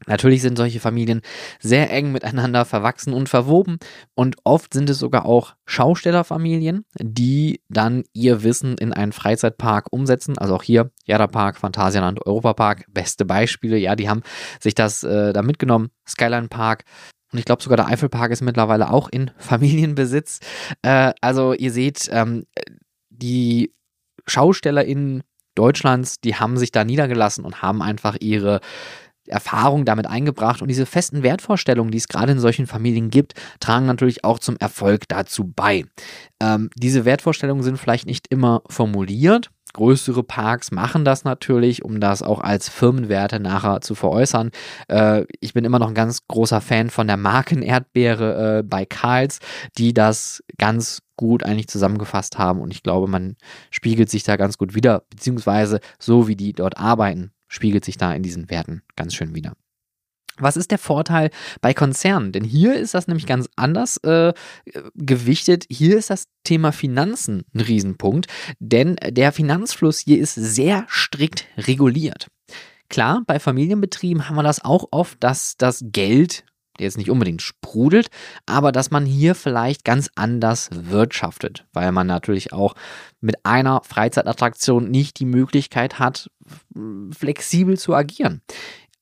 Natürlich 0.08 0.42
sind 0.42 0.58
solche 0.58 0.80
Familien 0.80 1.22
sehr 1.60 1.92
eng 1.92 2.12
miteinander 2.12 2.66
verwachsen 2.66 3.14
und 3.14 3.28
verwoben 3.28 3.78
und 4.16 4.38
oft 4.44 4.74
sind 4.74 4.90
es 4.90 5.00
sogar 5.00 5.26
auch 5.26 5.56
Schaustellerfamilien, 5.66 6.86
die 7.00 7.62
dann 7.70 8.04
ihr 8.14 8.44
Wissen 8.44 8.78
in 8.78 8.94
einen 8.94 9.12
Freizeitpark 9.12 9.88
umsetzen. 9.92 10.38
Also 10.38 10.56
auch 10.56 10.64
hier 10.64 10.92
Jada 11.06 11.28
Park, 11.28 11.58
Phantasialand, 11.58 12.26
Europapark, 12.26 12.86
beste 12.90 13.26
Beispiele. 13.26 13.78
Ja, 13.78 13.96
die 13.96 14.10
haben 14.10 14.24
sich 14.62 14.74
das 14.74 15.04
äh, 15.04 15.34
da 15.34 15.42
mitgenommen. 15.42 15.90
Skyline 16.08 16.48
Park, 16.48 16.86
und 17.32 17.40
ich 17.40 17.46
glaube 17.46 17.62
sogar 17.62 17.78
der 17.78 17.88
Eifelpark 17.88 18.32
ist 18.32 18.42
mittlerweile 18.42 18.92
auch 18.92 19.10
in 19.10 19.32
Familienbesitz. 19.38 20.40
Äh, 20.82 21.14
also 21.22 21.54
ihr 21.54 21.72
seht, 21.72 22.10
ähm, 22.12 22.46
die 23.10 23.74
SchaustellerInnen 24.28 25.24
Deutschlands, 25.56 26.22
die 26.22 26.36
haben 26.36 26.58
sich 26.58 26.72
da 26.72 26.84
niedergelassen 26.84 27.44
und 27.44 27.62
haben 27.62 27.82
einfach 27.82 28.16
ihre 28.20 28.62
Erfahrung 29.30 29.86
damit 29.86 30.08
eingebracht. 30.08 30.62
Und 30.62 30.68
diese 30.68 30.86
festen 30.86 31.24
Wertvorstellungen, 31.24 31.92
die 31.92 31.98
es 31.98 32.08
gerade 32.08 32.32
in 32.32 32.40
solchen 32.40 32.68
Familien 32.68 33.10
gibt, 33.10 33.34
tragen 33.60 33.86
natürlich 33.86 34.24
auch 34.24 34.40
zum 34.40 34.58
Erfolg 34.58 35.08
dazu 35.08 35.52
bei. 35.56 35.86
Ähm, 36.42 36.70
diese 36.76 37.06
Wertvorstellungen 37.06 37.64
sind 37.64 37.78
vielleicht 37.78 38.06
nicht 38.06 38.28
immer 38.30 38.62
formuliert. 38.68 39.50
Größere 39.74 40.24
Parks 40.24 40.72
machen 40.72 41.06
das 41.06 41.24
natürlich, 41.24 41.86
um 41.86 42.00
das 42.00 42.24
auch 42.24 42.42
als 42.42 42.70
Firmenwerte 42.70 43.40
nachher 43.40 43.82
zu 43.82 43.94
veräußern. 43.94 44.50
Äh, 44.88 45.26
ich 45.42 45.54
bin 45.54 45.64
immer 45.64 45.78
noch 45.78 45.90
ein 45.90 45.96
ganz 45.96 46.28
großer 46.28 46.60
Fan 46.60 46.90
von 46.90 47.06
der 47.06 47.18
Markenerdbeere 47.18 48.60
äh, 48.60 48.64
bei 48.64 48.86
Karls, 48.86 49.40
die 49.78 49.94
das 49.94 50.44
ganz 50.58 51.02
gut 51.18 51.44
eigentlich 51.44 51.68
zusammengefasst 51.68 52.38
haben 52.40 52.62
und 52.62 52.74
ich 52.74 52.82
glaube, 52.82 53.08
man 53.08 53.36
spiegelt 53.70 54.10
sich 54.10 54.24
da 54.24 54.38
ganz 54.38 54.58
gut 54.58 54.74
wieder, 54.74 55.04
beziehungsweise 55.10 55.82
so 56.00 56.28
wie 56.28 56.36
die 56.36 56.54
dort 56.54 56.78
arbeiten, 56.78 57.32
spiegelt 57.50 57.84
sich 57.84 57.98
da 57.98 58.14
in 58.14 58.24
diesen 58.24 58.50
Werten 58.50 58.84
ganz 58.96 59.14
schön 59.14 59.36
wieder. 59.36 59.54
Was 60.38 60.56
ist 60.56 60.72
der 60.72 60.78
Vorteil 60.78 61.32
bei 61.60 61.74
Konzernen? 61.74 62.32
Denn 62.32 62.46
hier 62.46 62.76
ist 62.76 62.94
das 62.94 63.08
nämlich 63.08 63.26
ganz 63.26 63.50
anders 63.58 63.98
äh, 63.98 64.34
gewichtet. 64.96 65.66
Hier 65.70 65.98
ist 65.98 66.10
das 66.10 66.28
Thema 66.46 66.72
Finanzen 66.72 67.44
ein 67.54 67.60
Riesenpunkt, 67.60 68.28
denn 68.60 68.96
der 69.06 69.34
Finanzfluss 69.34 70.00
hier 70.00 70.20
ist 70.20 70.36
sehr 70.36 70.86
strikt 70.88 71.46
reguliert. 71.58 72.28
Klar, 72.90 73.22
bei 73.28 73.40
Familienbetrieben 73.40 74.28
haben 74.28 74.36
wir 74.36 74.44
das 74.44 74.64
auch 74.64 74.88
oft, 74.92 75.22
dass 75.24 75.58
das 75.58 75.84
Geld 75.92 76.44
jetzt 76.84 76.98
nicht 76.98 77.10
unbedingt 77.10 77.42
sprudelt, 77.42 78.10
aber 78.46 78.72
dass 78.72 78.92
man 78.92 79.06
hier 79.06 79.36
vielleicht 79.36 79.84
ganz 79.84 80.10
anders 80.16 80.70
wirtschaftet, 80.72 81.66
weil 81.74 81.92
man 81.92 82.08
natürlich 82.08 82.54
auch 82.54 82.76
mit 83.22 83.46
einer 83.46 83.82
Freizeitattraktion 83.84 84.90
nicht 84.90 85.20
die 85.20 85.26
Möglichkeit 85.26 86.00
hat, 86.00 86.30
flexibel 87.12 87.78
zu 87.78 87.94
agieren. 87.94 88.42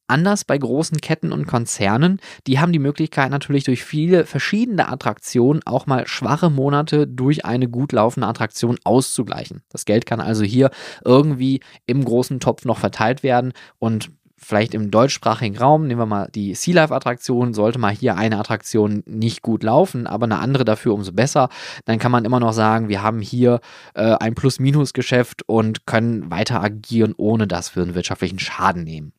Anders 0.09 0.45
bei 0.45 0.57
großen 0.57 1.01
Ketten 1.01 1.33
und 1.33 1.47
Konzernen, 1.47 2.21
die 2.47 2.59
haben 2.59 2.71
die 2.71 2.79
Möglichkeit 2.79 3.29
natürlich 3.29 3.65
durch 3.65 3.83
viele 3.83 4.25
verschiedene 4.25 4.87
Attraktionen 4.87 5.61
auch 5.65 5.85
mal 5.85 6.07
schwache 6.07 6.49
Monate 6.49 7.07
durch 7.07 7.43
eine 7.43 7.67
gut 7.67 7.91
laufende 7.91 8.27
Attraktion 8.27 8.77
auszugleichen. 8.85 9.63
Das 9.69 9.83
Geld 9.83 10.05
kann 10.05 10.21
also 10.21 10.45
hier 10.45 10.71
irgendwie 11.03 11.59
im 11.87 12.05
großen 12.05 12.39
Topf 12.39 12.63
noch 12.63 12.77
verteilt 12.77 13.21
werden 13.21 13.51
und 13.79 14.09
vielleicht 14.37 14.73
im 14.73 14.91
deutschsprachigen 14.91 15.57
Raum, 15.57 15.87
nehmen 15.87 15.99
wir 15.99 16.05
mal 16.05 16.29
die 16.33 16.53
Sea 16.55 16.75
Life 16.75 16.93
Attraktion, 16.93 17.53
sollte 17.53 17.79
mal 17.79 17.93
hier 17.93 18.15
eine 18.15 18.39
Attraktion 18.39 19.03
nicht 19.05 19.41
gut 19.41 19.63
laufen, 19.63 20.07
aber 20.07 20.25
eine 20.25 20.39
andere 20.39 20.63
dafür 20.65 20.93
umso 20.93 21.11
besser, 21.11 21.49
dann 21.85 21.99
kann 21.99 22.11
man 22.11 22.25
immer 22.25 22.39
noch 22.39 22.53
sagen, 22.53 22.87
wir 22.87 23.01
haben 23.01 23.19
hier 23.19 23.59
äh, 23.95 24.15
ein 24.19 24.35
Plus-Minus-Geschäft 24.35 25.43
und 25.47 25.85
können 25.85 26.29
weiter 26.29 26.61
agieren, 26.61 27.13
ohne 27.17 27.47
dass 27.47 27.75
wir 27.75 27.83
einen 27.83 27.95
wirtschaftlichen 27.95 28.39
Schaden 28.39 28.83
nehmen. 28.83 29.13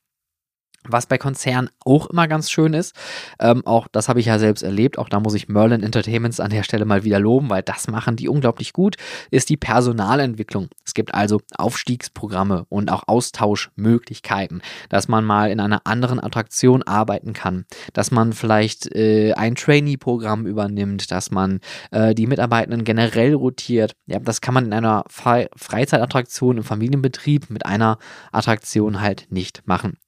Was 0.89 1.07
bei 1.07 1.19
Konzernen 1.19 1.71
auch 1.85 2.07
immer 2.07 2.29
ganz 2.29 2.51
schön 2.51 2.75
ist, 2.75 2.95
ähm, 3.39 3.67
auch 3.67 3.89
das 3.89 4.09
habe 4.09 4.21
ich 4.21 4.27
ja 4.27 4.39
selbst 4.39 4.63
erlebt, 4.63 4.99
auch 4.99 5.09
da 5.09 5.21
muss 5.21 5.35
ich 5.35 5.49
Merlin 5.49 5.83
Entertainments 5.83 6.41
an 6.41 6.51
der 6.51 6.63
Stelle 6.63 6.85
mal 6.85 7.05
wieder 7.05 7.21
loben, 7.21 7.51
weil 7.51 7.63
das 7.63 7.89
machen 7.89 8.17
die 8.17 8.29
unglaublich 8.29 8.73
gut, 8.73 8.97
ist 9.31 9.51
die 9.51 9.57
Personalentwicklung. 9.57 10.69
Es 10.85 10.95
gibt 10.95 11.15
also 11.15 11.41
Aufstiegsprogramme 11.57 12.65
und 12.69 12.91
auch 12.91 13.03
Austauschmöglichkeiten, 13.07 14.63
dass 14.89 15.09
man 15.09 15.25
mal 15.25 15.51
in 15.51 15.61
einer 15.61 15.83
anderen 15.85 16.21
Attraktion 16.23 16.83
arbeiten 16.83 17.33
kann, 17.33 17.67
dass 17.93 18.11
man 18.11 18.33
vielleicht 18.33 18.95
äh, 18.95 19.35
ein 19.35 19.55
Trainee-Programm 19.55 20.47
übernimmt, 20.47 21.11
dass 21.11 21.31
man 21.31 21.61
äh, 21.91 22.15
die 22.15 22.27
Mitarbeitenden 22.27 22.85
generell 22.85 23.35
rotiert. 23.35 23.93
Ja, 24.07 24.19
das 24.19 24.41
kann 24.41 24.55
man 24.55 24.67
in 24.67 24.73
einer 24.73 25.05
Fre 25.09 25.49
Freizeitattraktion 25.57 26.59
im 26.59 26.65
Familienbetrieb 26.65 27.51
mit 27.51 27.67
einer 27.67 27.99
Attraktion 28.33 29.01
halt 29.01 29.27
nicht 29.31 29.63
machen. 29.67 29.99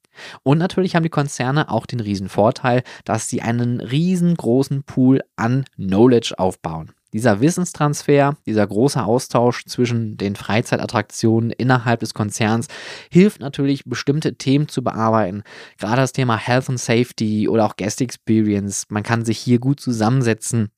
Und 0.43 0.59
natürlich 0.59 0.97
haben 0.97 1.03
die 1.03 1.09
Konzerne 1.09 1.71
auch 1.71 1.87
den 1.87 2.01
riesen 2.01 2.29
Vorteil, 2.29 2.83
dass 3.05 3.29
sie 3.29 3.43
einen 3.43 3.81
riesengroßen 3.81 4.85
Pool 4.85 5.23
an 5.37 5.65
Knowledge 5.77 6.35
aufbauen. 6.39 6.93
Dieser 7.13 7.41
Wissenstransfer, 7.41 8.37
dieser 8.47 8.67
große 8.67 9.03
Austausch 9.03 9.65
zwischen 9.65 10.17
den 10.17 10.37
Freizeitattraktionen 10.37 11.51
innerhalb 11.51 12.01
des 12.01 12.15
Konzerns 12.15 12.69
hilft 13.11 13.41
natürlich, 13.41 13.85
bestimmte 13.85 14.37
Themen 14.37 14.69
zu 14.69 14.85
bearbeiten. 14.85 15.43
Gerade 15.79 16.03
das 16.03 16.13
Thema 16.13 16.37
Health 16.37 16.69
and 16.69 16.79
Safety 16.79 17.49
oder 17.49 17.67
auch 17.67 17.77
Guest 17.77 18.01
Experience. 18.01 18.85
Man 18.91 19.03
kann 19.03 19.25
sich 19.25 19.39
hier 19.39 19.59
gut 19.59 19.81
zusammensetzen 19.81 20.71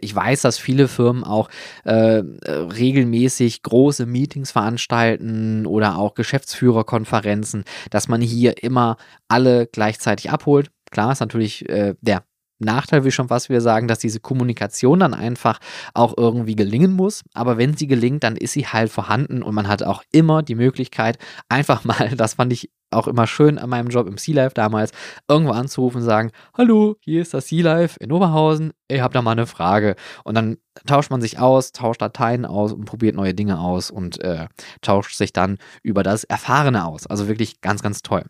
ich 0.00 0.14
weiß, 0.14 0.42
dass 0.42 0.58
viele 0.58 0.88
Firmen 0.88 1.24
auch 1.24 1.48
äh, 1.84 2.18
äh, 2.18 2.22
regelmäßig 2.50 3.62
große 3.62 4.06
Meetings 4.06 4.52
veranstalten 4.52 5.66
oder 5.66 5.98
auch 5.98 6.14
Geschäftsführerkonferenzen, 6.14 7.64
dass 7.90 8.08
man 8.08 8.20
hier 8.20 8.62
immer 8.62 8.96
alle 9.28 9.66
gleichzeitig 9.66 10.30
abholt. 10.30 10.70
Klar 10.90 11.12
ist 11.12 11.20
natürlich 11.20 11.68
äh, 11.68 11.94
der 12.00 12.24
Nachteil, 12.62 13.04
wie 13.04 13.10
schon 13.10 13.30
was 13.30 13.48
wir 13.48 13.60
sagen, 13.60 13.88
dass 13.88 13.98
diese 13.98 14.20
Kommunikation 14.20 15.00
dann 15.00 15.14
einfach 15.14 15.58
auch 15.94 16.14
irgendwie 16.16 16.56
gelingen 16.56 16.92
muss. 16.92 17.22
Aber 17.34 17.58
wenn 17.58 17.76
sie 17.76 17.86
gelingt, 17.86 18.24
dann 18.24 18.36
ist 18.36 18.52
sie 18.52 18.66
halt 18.66 18.90
vorhanden 18.90 19.42
und 19.42 19.54
man 19.54 19.68
hat 19.68 19.82
auch 19.82 20.02
immer 20.12 20.42
die 20.42 20.54
Möglichkeit, 20.54 21.18
einfach 21.48 21.84
mal, 21.84 22.10
das 22.16 22.34
fand 22.34 22.52
ich 22.52 22.70
auch 22.92 23.08
immer 23.08 23.26
schön 23.26 23.58
an 23.58 23.70
meinem 23.70 23.88
Job 23.88 24.06
im 24.06 24.18
Sea 24.18 24.34
Life 24.34 24.54
damals, 24.54 24.92
irgendwo 25.28 25.52
anzurufen 25.52 26.02
und 26.02 26.06
sagen, 26.06 26.30
hallo, 26.56 26.96
hier 27.00 27.22
ist 27.22 27.34
das 27.34 27.48
Sea 27.48 27.64
Life 27.64 27.98
in 28.00 28.12
Oberhausen, 28.12 28.72
ich 28.88 29.00
habe 29.00 29.14
da 29.14 29.22
mal 29.22 29.32
eine 29.32 29.46
Frage. 29.46 29.96
Und 30.24 30.36
dann 30.36 30.58
tauscht 30.86 31.10
man 31.10 31.20
sich 31.20 31.38
aus, 31.38 31.72
tauscht 31.72 32.02
Dateien 32.02 32.44
aus 32.44 32.72
und 32.72 32.84
probiert 32.84 33.16
neue 33.16 33.34
Dinge 33.34 33.58
aus 33.58 33.90
und 33.90 34.20
äh, 34.20 34.46
tauscht 34.82 35.16
sich 35.16 35.32
dann 35.32 35.58
über 35.82 36.02
das 36.02 36.24
Erfahrene 36.24 36.84
aus. 36.84 37.06
Also 37.06 37.28
wirklich 37.28 37.60
ganz, 37.60 37.82
ganz 37.82 38.02
toll. 38.02 38.24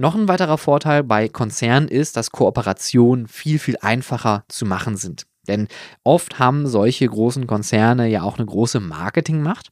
Noch 0.00 0.14
ein 0.14 0.28
weiterer 0.28 0.56
Vorteil 0.56 1.04
bei 1.04 1.28
Konzernen 1.28 1.86
ist, 1.86 2.16
dass 2.16 2.30
Kooperationen 2.30 3.28
viel, 3.28 3.58
viel 3.58 3.76
einfacher 3.82 4.44
zu 4.48 4.64
machen 4.64 4.96
sind. 4.96 5.26
Denn 5.46 5.68
oft 6.04 6.38
haben 6.38 6.66
solche 6.66 7.06
großen 7.06 7.46
Konzerne 7.46 8.08
ja 8.08 8.22
auch 8.22 8.38
eine 8.38 8.46
große 8.46 8.80
Marketingmacht. 8.80 9.68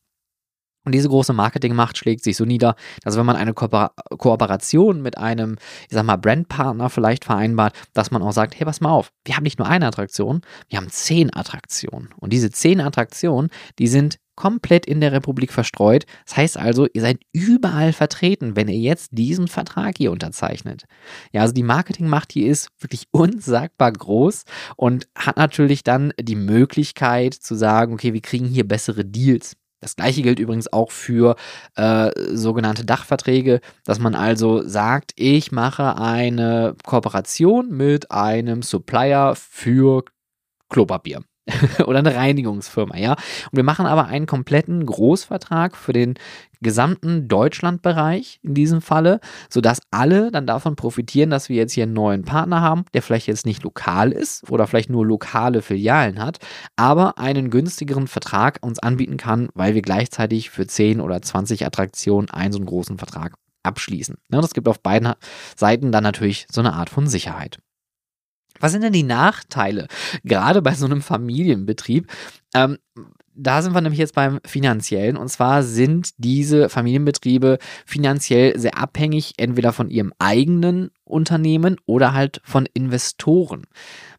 Und 0.84 0.92
diese 0.92 1.08
große 1.08 1.32
Marketingmacht 1.32 1.96
schlägt 1.96 2.24
sich 2.24 2.36
so 2.36 2.44
nieder, 2.44 2.76
dass 3.04 3.16
wenn 3.16 3.24
man 3.24 3.36
eine 3.36 3.54
Ko 3.54 3.68
Kooperation 4.18 5.00
mit 5.00 5.16
einem, 5.16 5.56
ich 5.88 5.94
sag 5.94 6.04
mal, 6.04 6.18
Brandpartner 6.18 6.90
vielleicht 6.90 7.24
vereinbart, 7.24 7.74
dass 7.94 8.10
man 8.10 8.20
auch 8.20 8.32
sagt, 8.32 8.54
hey, 8.58 8.66
pass 8.66 8.82
mal 8.82 8.90
auf, 8.90 9.10
wir 9.24 9.34
haben 9.34 9.44
nicht 9.44 9.58
nur 9.58 9.66
eine 9.66 9.86
Attraktion, 9.86 10.42
wir 10.68 10.76
haben 10.76 10.90
zehn 10.90 11.34
Attraktionen. 11.34 12.10
Und 12.18 12.34
diese 12.34 12.50
zehn 12.50 12.82
Attraktionen, 12.82 13.48
die 13.78 13.88
sind 13.88 14.18
komplett 14.38 14.86
in 14.86 15.00
der 15.00 15.10
Republik 15.10 15.52
verstreut. 15.52 16.06
Das 16.24 16.36
heißt 16.36 16.56
also, 16.58 16.86
ihr 16.92 17.00
seid 17.00 17.18
überall 17.32 17.92
vertreten, 17.92 18.54
wenn 18.54 18.68
ihr 18.68 18.78
jetzt 18.78 19.08
diesen 19.10 19.48
Vertrag 19.48 19.98
hier 19.98 20.12
unterzeichnet. 20.12 20.84
Ja, 21.32 21.42
also 21.42 21.52
die 21.52 21.64
Marketingmacht 21.64 22.32
hier 22.32 22.48
ist 22.48 22.68
wirklich 22.78 23.08
unsagbar 23.10 23.90
groß 23.90 24.44
und 24.76 25.08
hat 25.16 25.38
natürlich 25.38 25.82
dann 25.82 26.12
die 26.20 26.36
Möglichkeit 26.36 27.34
zu 27.34 27.56
sagen, 27.56 27.94
okay, 27.94 28.14
wir 28.14 28.20
kriegen 28.20 28.46
hier 28.46 28.66
bessere 28.66 29.04
Deals. 29.04 29.56
Das 29.80 29.96
gleiche 29.96 30.22
gilt 30.22 30.38
übrigens 30.38 30.72
auch 30.72 30.92
für 30.92 31.34
äh, 31.74 32.10
sogenannte 32.32 32.84
Dachverträge, 32.84 33.60
dass 33.84 33.98
man 33.98 34.14
also 34.14 34.62
sagt, 34.66 35.14
ich 35.16 35.50
mache 35.50 35.96
eine 35.96 36.76
Kooperation 36.84 37.70
mit 37.70 38.12
einem 38.12 38.62
Supplier 38.62 39.34
für 39.36 40.04
Klopapier. 40.68 41.22
oder 41.86 41.98
eine 41.98 42.14
Reinigungsfirma, 42.14 42.96
ja. 42.96 43.12
Und 43.12 43.56
wir 43.56 43.64
machen 43.64 43.86
aber 43.86 44.06
einen 44.06 44.26
kompletten 44.26 44.84
Großvertrag 44.84 45.76
für 45.76 45.92
den 45.92 46.14
gesamten 46.60 47.28
Deutschlandbereich 47.28 48.40
in 48.42 48.54
diesem 48.54 48.80
Falle, 48.80 49.20
sodass 49.48 49.80
alle 49.90 50.30
dann 50.30 50.46
davon 50.46 50.76
profitieren, 50.76 51.30
dass 51.30 51.48
wir 51.48 51.56
jetzt 51.56 51.72
hier 51.72 51.84
einen 51.84 51.92
neuen 51.92 52.24
Partner 52.24 52.60
haben, 52.60 52.84
der 52.94 53.02
vielleicht 53.02 53.28
jetzt 53.28 53.46
nicht 53.46 53.62
lokal 53.62 54.12
ist 54.12 54.50
oder 54.50 54.66
vielleicht 54.66 54.90
nur 54.90 55.06
lokale 55.06 55.62
Filialen 55.62 56.20
hat, 56.20 56.38
aber 56.76 57.18
einen 57.18 57.50
günstigeren 57.50 58.08
Vertrag 58.08 58.58
uns 58.62 58.78
anbieten 58.80 59.16
kann, 59.16 59.48
weil 59.54 59.74
wir 59.74 59.82
gleichzeitig 59.82 60.50
für 60.50 60.66
10 60.66 61.00
oder 61.00 61.22
20 61.22 61.64
Attraktionen 61.64 62.30
einen 62.30 62.52
so 62.52 62.58
einen 62.58 62.66
großen 62.66 62.98
Vertrag 62.98 63.34
abschließen. 63.62 64.16
Ja, 64.32 64.40
das 64.40 64.54
gibt 64.54 64.68
auf 64.68 64.80
beiden 64.80 65.12
Seiten 65.56 65.92
dann 65.92 66.02
natürlich 66.02 66.46
so 66.50 66.60
eine 66.60 66.72
Art 66.72 66.90
von 66.90 67.06
Sicherheit. 67.06 67.58
Was 68.60 68.72
sind 68.72 68.82
denn 68.82 68.92
die 68.92 69.02
Nachteile, 69.02 69.86
gerade 70.24 70.62
bei 70.62 70.74
so 70.74 70.86
einem 70.86 71.02
Familienbetrieb? 71.02 72.06
Ähm, 72.54 72.78
da 73.38 73.62
sind 73.62 73.72
wir 73.72 73.80
nämlich 73.80 74.00
jetzt 74.00 74.14
beim 74.14 74.40
finanziellen. 74.44 75.16
Und 75.16 75.28
zwar 75.28 75.62
sind 75.62 76.10
diese 76.18 76.68
Familienbetriebe 76.68 77.58
finanziell 77.86 78.58
sehr 78.58 78.76
abhängig, 78.76 79.34
entweder 79.36 79.72
von 79.72 79.90
ihrem 79.90 80.12
eigenen 80.18 80.90
Unternehmen 81.04 81.76
oder 81.86 82.12
halt 82.12 82.40
von 82.44 82.66
Investoren. 82.74 83.62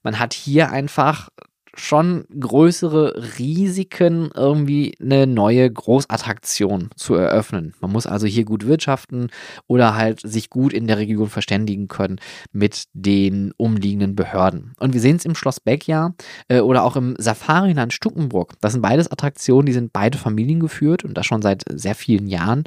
Man 0.04 0.20
hat 0.20 0.34
hier 0.34 0.72
einfach 0.72 1.30
schon 1.76 2.26
größere 2.40 3.38
Risiken, 3.38 4.30
irgendwie 4.36 4.96
eine 5.02 5.28
neue 5.28 5.70
Großattraktion 5.72 6.90
zu 6.96 7.16
eröffnen. 7.16 7.74
Man 7.80 7.92
muss 7.92 8.08
also 8.08 8.28
hier 8.28 8.46
gut 8.46 8.66
wirtschaften 8.66 9.30
oder 9.68 9.96
halt 9.96 10.22
sich 10.22 10.50
gut 10.50 10.74
in 10.74 10.88
der 10.88 10.98
Region 10.98 11.30
verständigen 11.30 11.88
können 11.88 12.20
mit 12.52 12.86
den 12.94 13.54
umliegenden 13.58 14.16
Behörden. 14.16 14.74
Und 14.80 14.94
wir 14.94 15.02
sehen 15.02 15.18
es 15.18 15.26
im 15.26 15.36
Schloss 15.36 15.60
Beck 15.60 15.88
ja 15.88 16.14
äh, 16.48 16.60
oder 16.60 16.84
auch 16.84 16.96
im 16.96 17.16
Safariland 17.18 17.94
Stuckenburg. 17.94 18.54
Das 18.62 18.74
sind 18.74 18.82
beides 18.82 19.12
Attraktionen, 19.12 19.66
die 19.66 19.74
sind 19.74 19.94
beide 19.94 20.18
familiengeführt 20.18 21.04
und 21.04 21.16
das 21.18 21.26
schon 21.26 21.42
seit 21.42 21.64
sehr 21.70 21.96
vielen 21.96 22.28
Jahren. 22.28 22.64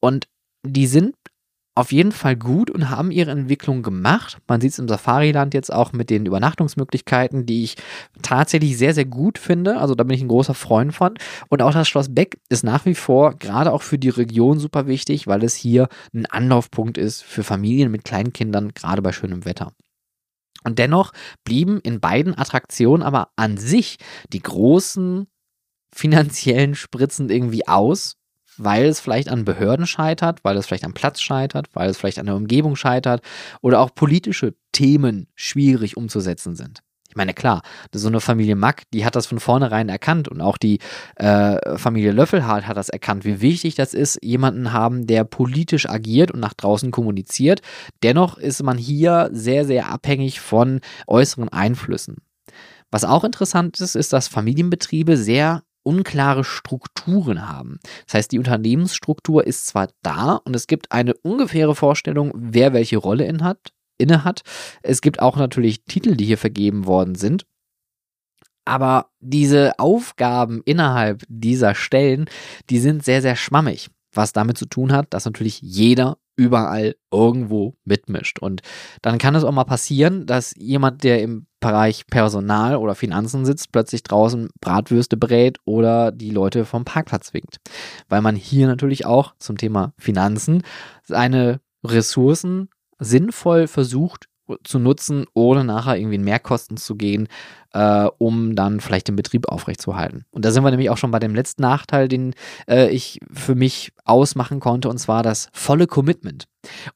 Und 0.00 0.26
die 0.64 0.86
sind 0.86 1.14
auf 1.78 1.92
jeden 1.92 2.10
Fall 2.10 2.34
gut 2.34 2.72
und 2.72 2.90
haben 2.90 3.12
ihre 3.12 3.30
Entwicklung 3.30 3.84
gemacht. 3.84 4.38
Man 4.48 4.60
sieht 4.60 4.72
es 4.72 4.80
im 4.80 4.88
Safariland 4.88 5.54
jetzt 5.54 5.72
auch 5.72 5.92
mit 5.92 6.10
den 6.10 6.26
Übernachtungsmöglichkeiten, 6.26 7.46
die 7.46 7.62
ich 7.62 7.76
tatsächlich 8.20 8.76
sehr, 8.76 8.94
sehr 8.94 9.04
gut 9.04 9.38
finde. 9.38 9.78
Also 9.78 9.94
da 9.94 10.02
bin 10.02 10.16
ich 10.16 10.20
ein 10.20 10.28
großer 10.28 10.54
Freund 10.54 10.92
von. 10.92 11.14
Und 11.48 11.62
auch 11.62 11.72
das 11.72 11.86
Schloss 11.86 12.12
Beck 12.12 12.40
ist 12.48 12.64
nach 12.64 12.84
wie 12.84 12.96
vor 12.96 13.36
gerade 13.36 13.72
auch 13.72 13.82
für 13.82 13.96
die 13.96 14.08
Region 14.08 14.58
super 14.58 14.88
wichtig, 14.88 15.28
weil 15.28 15.44
es 15.44 15.54
hier 15.54 15.86
ein 16.12 16.26
Anlaufpunkt 16.26 16.98
ist 16.98 17.22
für 17.22 17.44
Familien 17.44 17.92
mit 17.92 18.02
kleinen 18.02 18.32
Kindern, 18.32 18.74
gerade 18.74 19.00
bei 19.00 19.12
schönem 19.12 19.44
Wetter. 19.44 19.72
Und 20.64 20.80
dennoch 20.80 21.12
blieben 21.44 21.78
in 21.80 22.00
beiden 22.00 22.36
Attraktionen 22.36 23.04
aber 23.04 23.30
an 23.36 23.56
sich 23.56 23.98
die 24.32 24.42
großen 24.42 25.28
finanziellen 25.94 26.74
Spritzen 26.74 27.30
irgendwie 27.30 27.68
aus 27.68 28.17
weil 28.58 28.86
es 28.86 29.00
vielleicht 29.00 29.28
an 29.28 29.44
Behörden 29.44 29.86
scheitert, 29.86 30.44
weil 30.44 30.56
es 30.56 30.66
vielleicht 30.66 30.84
am 30.84 30.94
Platz 30.94 31.20
scheitert, 31.20 31.68
weil 31.74 31.88
es 31.88 31.96
vielleicht 31.96 32.18
an 32.18 32.26
der 32.26 32.36
Umgebung 32.36 32.76
scheitert 32.76 33.22
oder 33.60 33.80
auch 33.80 33.94
politische 33.94 34.54
Themen 34.72 35.28
schwierig 35.34 35.96
umzusetzen 35.96 36.54
sind. 36.54 36.82
Ich 37.10 37.16
meine, 37.16 37.32
klar, 37.32 37.62
so 37.92 38.08
eine 38.08 38.20
Familie 38.20 38.54
Mack, 38.54 38.82
die 38.92 39.06
hat 39.06 39.16
das 39.16 39.26
von 39.26 39.40
vornherein 39.40 39.88
erkannt 39.88 40.28
und 40.28 40.42
auch 40.42 40.58
die 40.58 40.78
äh, 41.16 41.78
Familie 41.78 42.12
Löffelhardt 42.12 42.66
hat 42.66 42.76
das 42.76 42.90
erkannt, 42.90 43.24
wie 43.24 43.40
wichtig 43.40 43.74
das 43.74 43.94
ist, 43.94 44.18
jemanden 44.22 44.74
haben, 44.74 45.06
der 45.06 45.24
politisch 45.24 45.88
agiert 45.88 46.30
und 46.30 46.40
nach 46.40 46.52
draußen 46.52 46.90
kommuniziert. 46.90 47.62
Dennoch 48.02 48.36
ist 48.36 48.62
man 48.62 48.76
hier 48.76 49.30
sehr, 49.32 49.64
sehr 49.64 49.88
abhängig 49.88 50.40
von 50.40 50.80
äußeren 51.06 51.48
Einflüssen. 51.48 52.18
Was 52.90 53.04
auch 53.04 53.24
interessant 53.24 53.80
ist, 53.80 53.96
ist, 53.96 54.12
dass 54.12 54.28
Familienbetriebe 54.28 55.16
sehr 55.16 55.62
unklare 55.88 56.44
Strukturen 56.44 57.48
haben. 57.48 57.78
Das 58.06 58.14
heißt, 58.14 58.32
die 58.32 58.38
Unternehmensstruktur 58.38 59.46
ist 59.46 59.66
zwar 59.66 59.88
da 60.02 60.34
und 60.44 60.54
es 60.54 60.66
gibt 60.66 60.92
eine 60.92 61.14
ungefähre 61.14 61.74
Vorstellung, 61.74 62.32
wer 62.34 62.72
welche 62.72 62.98
Rolle 62.98 63.24
in 63.24 63.42
hat, 63.42 63.72
inne 63.96 64.24
hat. 64.24 64.42
Es 64.82 65.00
gibt 65.00 65.20
auch 65.20 65.36
natürlich 65.36 65.84
Titel, 65.84 66.14
die 66.14 66.26
hier 66.26 66.38
vergeben 66.38 66.86
worden 66.86 67.14
sind. 67.14 67.46
Aber 68.64 69.10
diese 69.20 69.78
Aufgaben 69.78 70.60
innerhalb 70.66 71.22
dieser 71.28 71.74
Stellen, 71.74 72.26
die 72.68 72.80
sind 72.80 73.02
sehr, 73.02 73.22
sehr 73.22 73.34
schwammig 73.34 73.88
was 74.12 74.32
damit 74.32 74.58
zu 74.58 74.66
tun 74.66 74.92
hat, 74.92 75.06
dass 75.14 75.24
natürlich 75.24 75.60
jeder 75.62 76.18
überall 76.38 76.94
irgendwo 77.10 77.74
mitmischt. 77.84 78.38
Und 78.38 78.62
dann 79.02 79.18
kann 79.18 79.34
es 79.34 79.42
auch 79.42 79.52
mal 79.52 79.64
passieren, 79.64 80.24
dass 80.24 80.54
jemand, 80.56 81.02
der 81.02 81.20
im 81.20 81.46
Bereich 81.60 82.06
Personal 82.06 82.76
oder 82.76 82.94
Finanzen 82.94 83.44
sitzt, 83.44 83.72
plötzlich 83.72 84.04
draußen 84.04 84.48
Bratwürste 84.60 85.16
brät 85.16 85.58
oder 85.64 86.12
die 86.12 86.30
Leute 86.30 86.64
vom 86.64 86.84
Parkplatz 86.84 87.34
winkt. 87.34 87.56
Weil 88.08 88.22
man 88.22 88.36
hier 88.36 88.68
natürlich 88.68 89.04
auch 89.04 89.34
zum 89.40 89.58
Thema 89.58 89.92
Finanzen 89.98 90.62
eine 91.10 91.60
Ressourcen 91.84 92.68
sinnvoll 93.00 93.66
versucht 93.66 94.27
zu 94.64 94.78
nutzen, 94.78 95.26
ohne 95.34 95.64
nachher 95.64 95.96
irgendwie 95.96 96.16
in 96.16 96.24
Mehrkosten 96.24 96.76
zu 96.76 96.96
gehen, 96.96 97.28
äh, 97.72 98.08
um 98.18 98.54
dann 98.54 98.80
vielleicht 98.80 99.08
den 99.08 99.16
Betrieb 99.16 99.48
aufrechtzuerhalten. 99.48 100.24
Und 100.30 100.44
da 100.44 100.50
sind 100.50 100.64
wir 100.64 100.70
nämlich 100.70 100.90
auch 100.90 100.96
schon 100.96 101.10
bei 101.10 101.18
dem 101.18 101.34
letzten 101.34 101.62
Nachteil, 101.62 102.08
den 102.08 102.34
äh, 102.68 102.90
ich 102.90 103.20
für 103.30 103.54
mich 103.54 103.92
ausmachen 104.04 104.60
konnte, 104.60 104.88
und 104.88 104.98
zwar 104.98 105.22
das 105.22 105.48
volle 105.52 105.86
Commitment. 105.86 106.44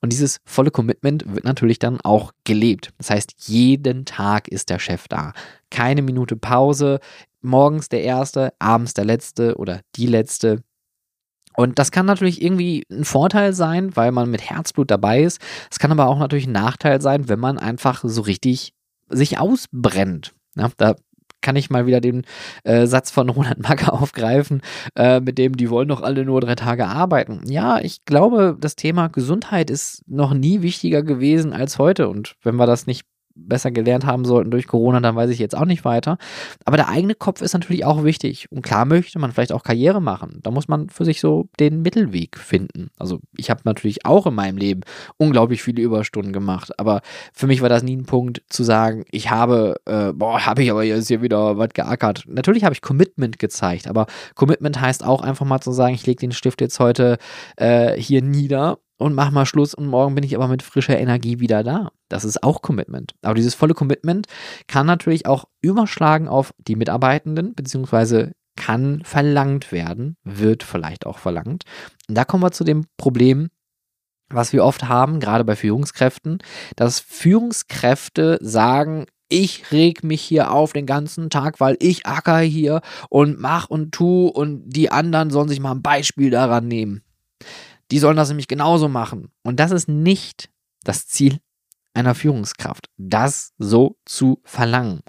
Und 0.01 0.13
dieses 0.13 0.39
volle 0.45 0.71
Commitment 0.71 1.25
wird 1.33 1.45
natürlich 1.45 1.79
dann 1.79 2.01
auch 2.01 2.33
gelebt. 2.45 2.93
Das 2.99 3.11
heißt, 3.11 3.35
jeden 3.49 4.05
Tag 4.05 4.49
ist 4.49 4.71
der 4.71 4.79
Chef 4.79 5.09
da. 5.09 5.33
Keine 5.71 6.03
Minute 6.03 6.37
Pause, 6.37 7.01
morgens 7.43 7.89
der 7.89 8.03
erste, 8.03 8.53
abends 8.59 8.95
der 8.95 9.05
letzte 9.05 9.57
oder 9.57 9.81
die 9.97 10.07
letzte. 10.07 10.63
Und 11.57 11.79
das 11.79 11.91
kann 11.91 12.07
natürlich 12.07 12.43
irgendwie 12.43 12.85
ein 12.91 13.05
Vorteil 13.05 13.53
sein, 13.53 13.95
weil 13.97 14.13
man 14.13 14.31
mit 14.31 14.43
Herzblut 14.43 14.91
dabei 14.91 15.23
ist. 15.23 15.41
Es 15.71 15.79
kann 15.79 15.93
aber 15.93 16.09
auch 16.09 16.19
natürlich 16.19 16.47
ein 16.47 16.53
Nachteil 16.53 17.01
sein, 17.01 17.29
wenn 17.29 17.41
man 17.41 17.59
einfach 17.59 18.03
so 18.05 18.23
richtig 18.23 18.75
sich 19.09 19.39
ausbrennt. 19.39 20.33
Ja, 20.57 20.71
da 20.77 20.95
kann 21.43 21.57
ich 21.57 21.71
mal 21.71 21.87
wieder 21.87 22.01
den 22.01 22.25
äh, 22.65 22.87
Satz 22.87 23.11
von 23.11 23.29
Ronald 23.29 23.59
Macker 23.69 23.93
aufgreifen, 23.93 24.63
äh, 24.97 25.21
mit 25.21 25.37
dem, 25.37 25.57
die 25.57 25.69
wollen 25.69 25.89
doch 25.89 26.03
alle 26.03 26.25
nur 26.25 26.41
drei 26.41 26.55
Tage 26.55 26.87
arbeiten. 26.87 27.43
Ja, 27.47 27.81
ich 27.81 28.05
glaube, 28.07 28.57
das 28.59 28.77
Thema 28.77 29.09
Gesundheit 29.09 29.69
ist 29.69 30.03
noch 30.07 30.33
nie 30.33 30.63
wichtiger 30.63 31.03
gewesen 31.03 31.53
als 31.53 31.79
heute. 31.79 32.09
Und 32.09 32.37
wenn 32.43 32.57
wir 32.57 32.67
das 32.67 32.87
nicht 32.87 33.07
besser 33.35 33.71
gelernt 33.71 34.07
haben 34.07 34.25
sollten 34.25 34.51
durch 34.51 34.67
Corona, 34.67 35.01
dann 35.01 35.17
weiß 35.17 35.31
ich 35.31 35.39
jetzt 35.39 35.57
auch 35.57 35.65
nicht 35.65 35.85
weiter. 35.85 36.19
Aber 36.65 36.77
der 36.77 36.89
eigene 36.89 37.15
Kopf 37.15 37.43
ist 37.43 37.53
natürlich 37.53 37.85
auch 37.85 38.05
wichtig. 38.05 38.47
Und 38.51 38.63
klar 38.63 38.85
möchte 38.85 39.19
man 39.19 39.33
vielleicht 39.33 39.53
auch 39.53 39.63
Karriere 39.63 40.01
machen. 40.01 40.41
Da 40.43 40.51
muss 40.51 40.69
man 40.69 40.89
für 40.89 41.05
sich 41.05 41.21
so 41.21 41.49
den 41.59 41.83
Mittelweg 41.83 42.39
finden. 42.39 42.91
Also 42.99 43.21
ich 43.37 43.51
habe 43.51 43.63
natürlich 43.65 44.05
auch 44.07 44.27
in 44.27 44.35
meinem 44.35 44.57
Leben 44.57 44.83
unglaublich 45.17 45.63
viele 45.63 45.83
Überstunden 45.83 46.33
gemacht. 46.33 46.79
Aber 46.79 47.01
für 47.33 47.47
mich 47.47 47.63
war 47.63 47.69
das 47.69 47.83
nie 47.83 47.97
ein 47.97 48.07
Punkt 48.07 48.43
zu 48.49 48.63
sagen, 48.63 49.05
ich 49.11 49.31
habe, 49.31 49.77
äh, 49.87 50.13
boah, 50.13 50.45
habe 50.45 50.63
ich 50.63 50.71
aber 50.71 50.85
jetzt 50.85 51.09
hier 51.09 51.23
wieder 51.23 51.59
was 51.59 51.71
geackert. 51.71 52.25
Natürlich 52.27 52.65
habe 52.65 52.75
ich 52.75 52.83
Commitment 52.83 53.39
gezeigt. 53.39 53.87
Aber 53.89 54.07
Commitment 54.35 54.81
heißt 54.81 55.05
auch 55.05 55.23
einfach 55.23 55.47
mal 55.47 55.61
zu 55.61 55.73
sagen, 55.73 55.95
ich 55.95 56.07
lege 56.07 56.21
den 56.21 56.33
Stift 56.33 56.61
jetzt 56.61 56.79
heute 56.81 57.19
äh, 57.57 57.97
hier 58.01 58.23
nieder 58.23 58.79
und 59.03 59.15
mach 59.15 59.31
mal 59.31 59.47
Schluss 59.47 59.75
und 59.75 59.87
morgen 59.87 60.15
bin 60.15 60.25
ich 60.25 60.35
aber 60.35 60.49
mit 60.49 60.63
frischer 60.63 60.99
Energie 60.99 61.41
wieder 61.41 61.63
da. 61.63 61.91
Das 62.09 62.25
ist 62.25 62.43
auch 62.43 62.63
Commitment. 62.63 63.15
Aber 63.23 63.35
dieses 63.35 63.55
volle 63.55 63.75
Commitment 63.75 64.27
kann 64.67 64.87
natürlich 64.87 65.27
auch 65.27 65.47
überschlagen 65.61 66.29
auf 66.29 66.55
die 66.59 66.77
Mitarbeitenden, 66.77 67.55
beziehungsweise 67.55 68.33
kann 68.57 69.03
verlangt 69.05 69.73
werden, 69.73 70.17
wird 70.25 70.63
vielleicht 70.63 71.07
auch 71.07 71.19
verlangt. 71.19 71.65
Und 72.09 72.17
da 72.17 72.25
kommen 72.25 72.43
wir 72.43 72.53
zu 72.53 72.65
dem 72.65 72.87
Problem, 72.97 73.49
was 74.29 74.53
wir 74.53 74.65
oft 74.65 74.89
haben, 74.89 75.21
gerade 75.21 75.45
bei 75.45 75.57
Führungskräften, 75.57 76.39
dass 76.77 77.01
Führungskräfte 77.01 78.39
sagen, 78.41 79.07
ich 79.29 79.73
reg 79.73 80.05
mich 80.05 80.21
hier 80.21 80.53
auf 80.53 80.73
den 80.73 80.85
ganzen 80.87 81.31
Tag, 81.31 81.59
weil 81.59 81.77
ich 81.81 82.07
acker 82.07 82.39
hier 82.41 82.83
und 83.09 83.41
mach 83.41 83.69
und 83.69 83.93
tu 83.93 84.27
und 84.27 84.69
die 84.69 84.91
anderen 84.91 85.31
sollen 85.31 85.49
sich 85.49 85.61
mal 85.61 85.73
ein 85.73 85.83
Beispiel 85.83 86.31
daran 86.31 86.69
nehmen. 86.69 87.03
Die 87.93 87.99
sollen 87.99 88.17
das 88.17 88.29
nämlich 88.29 88.49
genauso 88.49 88.89
machen. 88.89 89.29
Und 89.43 89.61
das 89.61 89.71
ist 89.71 89.87
nicht 89.87 90.49
das 90.83 91.07
Ziel 91.07 91.39
einer 91.93 92.15
Führungskraft, 92.15 92.89
das 92.97 93.53
so 93.59 93.99
zu 94.07 94.41
verlangen. 94.45 95.01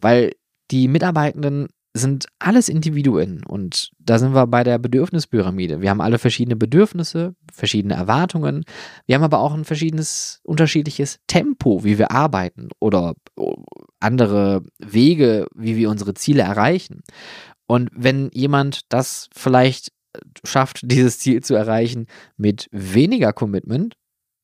Weil 0.00 0.32
die 0.70 0.88
Mitarbeitenden 0.88 1.68
sind 1.92 2.26
alles 2.38 2.68
Individuen 2.68 3.44
und 3.44 3.90
da 3.98 4.18
sind 4.18 4.32
wir 4.32 4.46
bei 4.46 4.64
der 4.64 4.78
Bedürfnispyramide. 4.78 5.82
Wir 5.82 5.90
haben 5.90 6.00
alle 6.00 6.18
verschiedene 6.18 6.56
Bedürfnisse, 6.56 7.34
verschiedene 7.52 7.94
Erwartungen. 7.94 8.64
Wir 9.06 9.16
haben 9.16 9.24
aber 9.24 9.40
auch 9.40 9.52
ein 9.52 9.64
verschiedenes, 9.64 10.40
unterschiedliches 10.44 11.18
Tempo, 11.26 11.84
wie 11.84 11.98
wir 11.98 12.10
arbeiten 12.10 12.68
oder 12.78 13.16
andere 13.98 14.62
Wege, 14.78 15.46
wie 15.54 15.76
wir 15.76 15.90
unsere 15.90 16.14
Ziele 16.14 16.42
erreichen. 16.42 17.02
Und 17.66 17.90
wenn 17.92 18.30
jemand 18.32 18.82
das 18.88 19.28
vielleicht 19.34 19.92
schafft, 20.44 20.80
dieses 20.82 21.18
Ziel 21.18 21.42
zu 21.42 21.54
erreichen 21.54 22.06
mit 22.36 22.68
weniger 22.72 23.32
Commitment, 23.32 23.96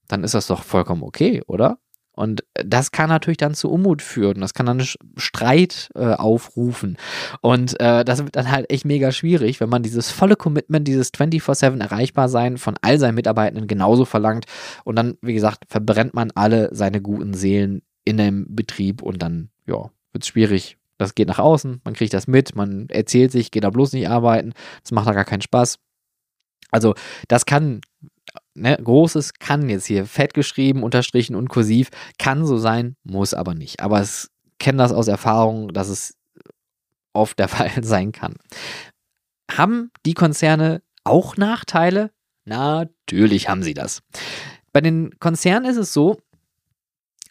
dann 0.08 0.24
ist 0.24 0.34
das 0.34 0.46
doch 0.46 0.62
vollkommen 0.62 1.02
okay, 1.02 1.42
oder? 1.46 1.78
Und 2.16 2.44
das 2.54 2.92
kann 2.92 3.10
natürlich 3.10 3.36
dann 3.36 3.54
zu 3.54 3.70
Unmut 3.70 4.00
führen. 4.00 4.40
Das 4.40 4.54
kann 4.54 4.64
dann 4.64 4.82
Streit 5.18 5.90
äh, 5.94 6.14
aufrufen. 6.14 6.96
Und 7.42 7.78
äh, 7.78 8.06
das 8.06 8.24
wird 8.24 8.36
dann 8.36 8.50
halt 8.50 8.70
echt 8.72 8.86
mega 8.86 9.12
schwierig, 9.12 9.60
wenn 9.60 9.68
man 9.68 9.82
dieses 9.82 10.10
volle 10.10 10.34
Commitment, 10.34 10.88
dieses 10.88 11.12
24-7 11.12 11.78
erreichbar 11.78 12.30
sein 12.30 12.56
von 12.56 12.76
all 12.80 12.98
seinen 12.98 13.16
Mitarbeitenden 13.16 13.66
genauso 13.68 14.06
verlangt. 14.06 14.46
Und 14.84 14.96
dann, 14.96 15.18
wie 15.20 15.34
gesagt, 15.34 15.64
verbrennt 15.68 16.14
man 16.14 16.30
alle 16.30 16.74
seine 16.74 17.02
guten 17.02 17.34
Seelen 17.34 17.82
in 18.06 18.16
dem 18.16 18.46
Betrieb 18.48 19.02
und 19.02 19.20
dann, 19.20 19.50
ja, 19.66 19.90
wird 20.12 20.24
es 20.24 20.28
schwierig, 20.28 20.78
das 20.98 21.14
geht 21.14 21.28
nach 21.28 21.38
außen, 21.38 21.80
man 21.84 21.94
kriegt 21.94 22.14
das 22.14 22.26
mit, 22.26 22.54
man 22.56 22.88
erzählt 22.88 23.32
sich, 23.32 23.50
geht 23.50 23.64
da 23.64 23.70
bloß 23.70 23.92
nicht 23.92 24.08
arbeiten, 24.08 24.52
das 24.82 24.92
macht 24.92 25.06
da 25.06 25.12
gar 25.12 25.24
keinen 25.24 25.42
Spaß. 25.42 25.78
Also 26.70 26.94
das 27.28 27.46
kann, 27.46 27.80
ne, 28.54 28.76
großes 28.82 29.34
kann 29.34 29.68
jetzt 29.68 29.86
hier 29.86 30.06
fett 30.06 30.34
geschrieben, 30.34 30.82
unterstrichen 30.82 31.36
und 31.36 31.48
kursiv, 31.48 31.90
kann 32.18 32.44
so 32.44 32.58
sein, 32.58 32.96
muss 33.04 33.34
aber 33.34 33.54
nicht. 33.54 33.80
Aber 33.80 34.00
es 34.00 34.30
kenne 34.58 34.78
das 34.78 34.92
aus 34.92 35.08
Erfahrung, 35.08 35.72
dass 35.72 35.88
es 35.88 36.16
oft 37.12 37.38
der 37.38 37.48
Fall 37.48 37.70
sein 37.82 38.12
kann. 38.12 38.34
Haben 39.50 39.90
die 40.04 40.14
Konzerne 40.14 40.82
auch 41.04 41.36
Nachteile? 41.36 42.10
Natürlich 42.44 43.48
haben 43.48 43.62
sie 43.62 43.74
das. 43.74 44.02
Bei 44.72 44.80
den 44.80 45.18
Konzernen 45.18 45.68
ist 45.70 45.76
es 45.76 45.92
so, 45.92 46.18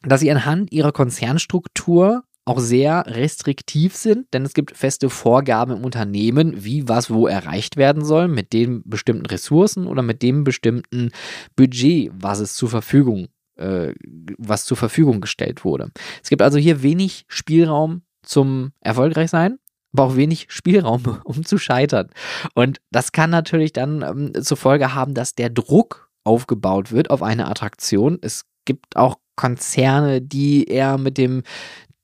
dass 0.03 0.21
sie 0.21 0.31
anhand 0.31 0.71
ihrer 0.71 0.91
Konzernstruktur 0.91 2.23
auch 2.45 2.59
sehr 2.59 3.05
restriktiv 3.07 3.95
sind, 3.95 4.31
denn 4.33 4.45
es 4.45 4.53
gibt 4.53 4.77
feste 4.77 5.09
Vorgaben 5.09 5.77
im 5.77 5.83
Unternehmen, 5.83 6.63
wie 6.63 6.87
was 6.87 7.09
wo 7.09 7.27
erreicht 7.27 7.75
werden 7.75 8.05
soll, 8.05 8.27
mit 8.27 8.53
den 8.53 8.83
bestimmten 8.85 9.25
Ressourcen 9.25 9.87
oder 9.87 10.03
mit 10.03 10.21
dem 10.21 10.43
bestimmten 10.43 11.09
Budget, 11.55 12.11
was 12.13 12.39
es 12.39 12.55
zur 12.55 12.69
Verfügung, 12.69 13.27
äh, 13.55 13.93
was 14.37 14.65
zur 14.65 14.77
Verfügung 14.77 15.21
gestellt 15.21 15.65
wurde. 15.65 15.91
Es 16.21 16.29
gibt 16.29 16.43
also 16.43 16.59
hier 16.59 16.83
wenig 16.83 17.25
Spielraum 17.27 18.03
zum 18.21 18.71
Erfolgreichsein, 18.79 19.57
aber 19.93 20.03
auch 20.03 20.15
wenig 20.15 20.45
Spielraum, 20.49 21.19
um 21.23 21.45
zu 21.45 21.57
scheitern. 21.57 22.09
Und 22.53 22.79
das 22.91 23.11
kann 23.11 23.31
natürlich 23.31 23.73
dann 23.73 24.03
ähm, 24.03 24.43
zur 24.43 24.57
Folge 24.57 24.93
haben, 24.93 25.15
dass 25.15 25.33
der 25.33 25.49
Druck 25.49 26.11
aufgebaut 26.23 26.91
wird 26.91 27.09
auf 27.09 27.23
eine 27.23 27.47
Attraktion. 27.47 28.19
Es 28.21 28.45
gibt 28.65 28.95
auch 28.95 29.17
Konzerne, 29.35 30.21
die 30.21 30.65
eher 30.65 30.97
mit 30.97 31.17
dem 31.17 31.43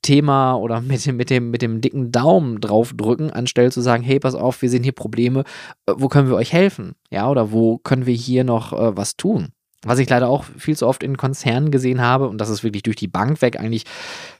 Thema 0.02 0.56
oder 0.56 0.82
mit 0.82 1.06
dem, 1.06 1.18
mit 1.18 1.30
dem, 1.30 1.52
mit 1.52 1.62
dem 1.62 1.82
dicken 1.82 2.12
Daumen 2.12 2.60
draufdrücken, 2.60 3.32
anstelle 3.32 3.72
zu 3.72 3.82
sagen, 3.82 4.04
hey, 4.04 4.20
pass 4.20 4.36
auf, 4.36 4.62
wir 4.62 4.70
sehen 4.70 4.84
hier 4.84 4.92
Probleme, 4.92 5.44
äh, 5.86 5.94
wo 5.96 6.08
können 6.08 6.30
wir 6.30 6.36
euch 6.36 6.54
helfen? 6.54 6.96
Ja, 7.10 7.30
oder 7.30 7.52
wo 7.52 7.78
können 7.78 8.06
wir 8.06 8.16
hier 8.16 8.44
noch 8.44 8.74
äh, 8.74 8.96
was 8.96 9.16
tun? 9.16 9.50
Was 9.84 10.00
ich 10.00 10.10
leider 10.10 10.28
auch 10.30 10.44
viel 10.44 10.78
zu 10.78 10.88
oft 10.88 11.02
in 11.02 11.18
Konzernen 11.18 11.72
gesehen 11.72 12.02
habe, 12.02 12.28
und 12.28 12.38
das 12.38 12.50
ist 12.50 12.64
wirklich 12.64 12.84
durch 12.84 12.98
die 12.98 13.08
Bank 13.08 13.42
weg 13.42 13.60
eigentlich 13.60 13.86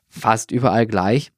fast 0.08 0.52
überall 0.52 0.86
gleich, 0.86 1.32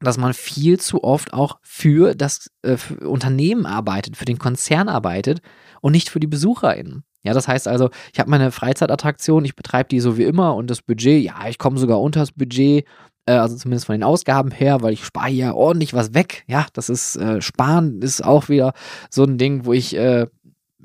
dass 0.00 0.18
man 0.18 0.34
viel 0.34 0.78
zu 0.78 1.02
oft 1.02 1.32
auch 1.32 1.58
für 1.62 2.14
das 2.14 2.50
äh, 2.62 2.76
für 2.76 3.08
Unternehmen 3.08 3.66
arbeitet, 3.66 4.16
für 4.16 4.26
den 4.26 4.38
Konzern 4.38 4.88
arbeitet 4.88 5.40
und 5.80 5.92
nicht 5.92 6.10
für 6.10 6.20
die 6.20 6.26
BesucherInnen. 6.26 7.04
Ja, 7.22 7.32
das 7.32 7.48
heißt 7.48 7.66
also, 7.66 7.90
ich 8.12 8.20
habe 8.20 8.30
meine 8.30 8.52
Freizeitattraktion, 8.52 9.44
ich 9.44 9.56
betreibe 9.56 9.88
die 9.88 9.98
so 9.98 10.16
wie 10.16 10.22
immer 10.24 10.54
und 10.54 10.70
das 10.70 10.80
Budget, 10.82 11.24
ja, 11.24 11.48
ich 11.48 11.58
komme 11.58 11.76
sogar 11.76 12.00
unter 12.00 12.20
das 12.20 12.30
Budget 12.30 12.86
äh, 13.26 13.32
also 13.32 13.56
zumindest 13.56 13.86
von 13.86 13.94
den 13.94 14.04
Ausgaben 14.04 14.50
her, 14.50 14.82
weil 14.82 14.92
ich 14.92 15.04
spare 15.04 15.30
ja 15.30 15.52
ordentlich 15.52 15.94
was 15.94 16.14
weg. 16.14 16.44
Ja, 16.46 16.66
das 16.72 16.88
ist 16.88 17.16
äh, 17.16 17.40
Sparen 17.42 18.00
ist 18.00 18.24
auch 18.24 18.48
wieder 18.48 18.72
so 19.10 19.24
ein 19.24 19.38
Ding, 19.38 19.64
wo 19.64 19.72
ich 19.72 19.96
äh, 19.96 20.26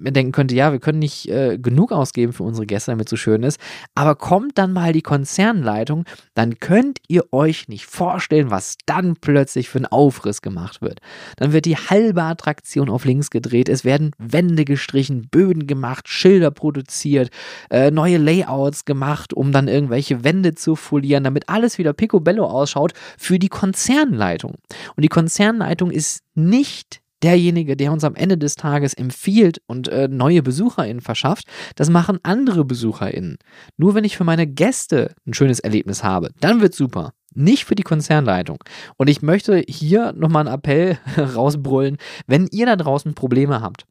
mir 0.02 0.12
denken 0.12 0.32
könnte, 0.32 0.56
ja, 0.56 0.72
wir 0.72 0.80
können 0.80 1.00
nicht 1.00 1.30
äh, 1.30 1.58
genug 1.58 1.92
ausgeben 1.92 2.34
für 2.34 2.44
unsere 2.44 2.66
Gäste, 2.66 2.92
damit 2.92 3.08
es 3.08 3.12
so 3.12 3.16
schön 3.16 3.44
ist. 3.44 3.60
Aber 3.96 4.16
kommt 4.16 4.58
dann 4.58 4.74
mal 4.74 4.94
die 4.94 5.02
Konzernleitung, 5.02 6.06
dann 6.34 6.60
könnt 6.60 7.00
ihr 7.08 7.32
euch 7.32 7.68
nicht 7.68 7.86
vorstellen, 7.86 8.52
was 8.52 8.78
dann 8.86 9.16
plötzlich 9.16 9.70
für 9.70 9.80
ein 9.80 9.86
Aufriss 9.86 10.42
gemacht 10.42 10.82
wird. 10.82 11.00
Dann 11.38 11.54
wird 11.54 11.66
die 11.66 11.78
halbe 11.78 12.24
Attraktion 12.24 12.90
auf 12.90 13.06
links 13.06 13.30
gedreht, 13.30 13.70
es 13.70 13.86
werden 13.86 14.12
Wände 14.18 14.66
gestrichen, 14.66 15.28
Böden 15.30 15.68
gemacht, 15.68 16.08
Schilder 16.08 16.52
produziert, 16.52 17.30
äh, 17.70 17.92
neue 17.92 18.18
Layouts 18.18 18.86
gemacht, 18.86 19.34
um 19.34 19.52
dann 19.52 19.68
irgendwelche 19.68 20.24
Wände 20.24 20.56
zu 20.56 20.76
folieren, 20.76 21.24
damit 21.24 21.50
alles 21.50 21.78
wieder 21.78 21.94
picobello 21.94 22.46
ausschaut 22.46 22.94
für 23.18 23.40
die 23.40 23.50
Konzernleitung. 23.50 24.56
Und 24.96 25.04
die 25.04 25.10
Konzernleitung 25.10 25.92
ist 25.92 26.24
nicht 26.34 27.02
derjenige, 27.24 27.76
der 27.76 27.92
uns 27.92 28.04
am 28.04 28.16
Ende 28.16 28.38
des 28.38 28.56
Tages 28.56 28.94
empfiehlt 28.94 29.62
und 29.68 29.88
äh, 29.88 30.08
neue 30.08 30.44
BesucherInnen 30.44 31.02
verschafft, 31.02 31.46
das 31.76 31.90
machen 31.90 32.20
andere 32.24 32.66
BesucherInnen. 32.66 33.38
Nur 33.78 33.96
wenn 33.96 34.04
ich 34.04 34.18
für 34.18 34.24
meine 34.24 34.48
Gäste 34.48 35.14
ein 35.26 35.34
schönes 35.34 35.60
Erlebnis 35.60 36.04
habe, 36.04 36.32
dann 36.40 36.62
wird 36.62 36.74
super. 36.74 37.14
Nicht 37.34 37.64
für 37.64 37.76
die 37.76 37.84
Konzernleitung. 37.84 38.58
Und 38.98 39.10
ich 39.10 39.22
möchte 39.22 39.64
hier 39.68 40.12
nochmal 40.14 40.48
einen 40.48 40.56
Appell 40.56 41.00
rausbrüllen, 41.18 41.98
wenn 42.28 42.48
ihr 42.52 42.66
da 42.66 42.76
draußen 42.76 43.14
Probleme 43.14 43.62
habt, 43.62 43.86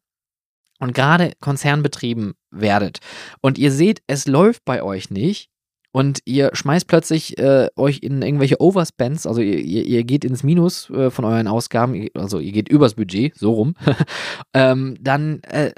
und 0.81 0.95
gerade 0.95 1.31
Konzernbetrieben 1.39 2.33
werdet 2.49 2.97
und 3.39 3.57
ihr 3.57 3.71
seht, 3.71 4.01
es 4.07 4.27
läuft 4.27 4.65
bei 4.65 4.81
euch 4.81 5.11
nicht, 5.11 5.50
und 5.91 6.19
ihr 6.25 6.51
schmeißt 6.53 6.87
plötzlich 6.87 7.37
äh, 7.37 7.69
euch 7.75 7.99
in 7.99 8.21
irgendwelche 8.21 8.61
Overspends, 8.61 9.25
also 9.25 9.41
ihr, 9.41 9.59
ihr, 9.59 9.85
ihr 9.85 10.03
geht 10.03 10.25
ins 10.25 10.43
Minus 10.43 10.89
äh, 10.89 11.09
von 11.09 11.25
euren 11.25 11.47
Ausgaben, 11.47 12.07
also 12.13 12.39
ihr 12.39 12.51
geht 12.51 12.69
übers 12.69 12.95
Budget, 12.95 13.35
so 13.37 13.51
rum, 13.51 13.75
ähm, 14.53 14.97
dann 14.99 15.41
äh, 15.43 15.73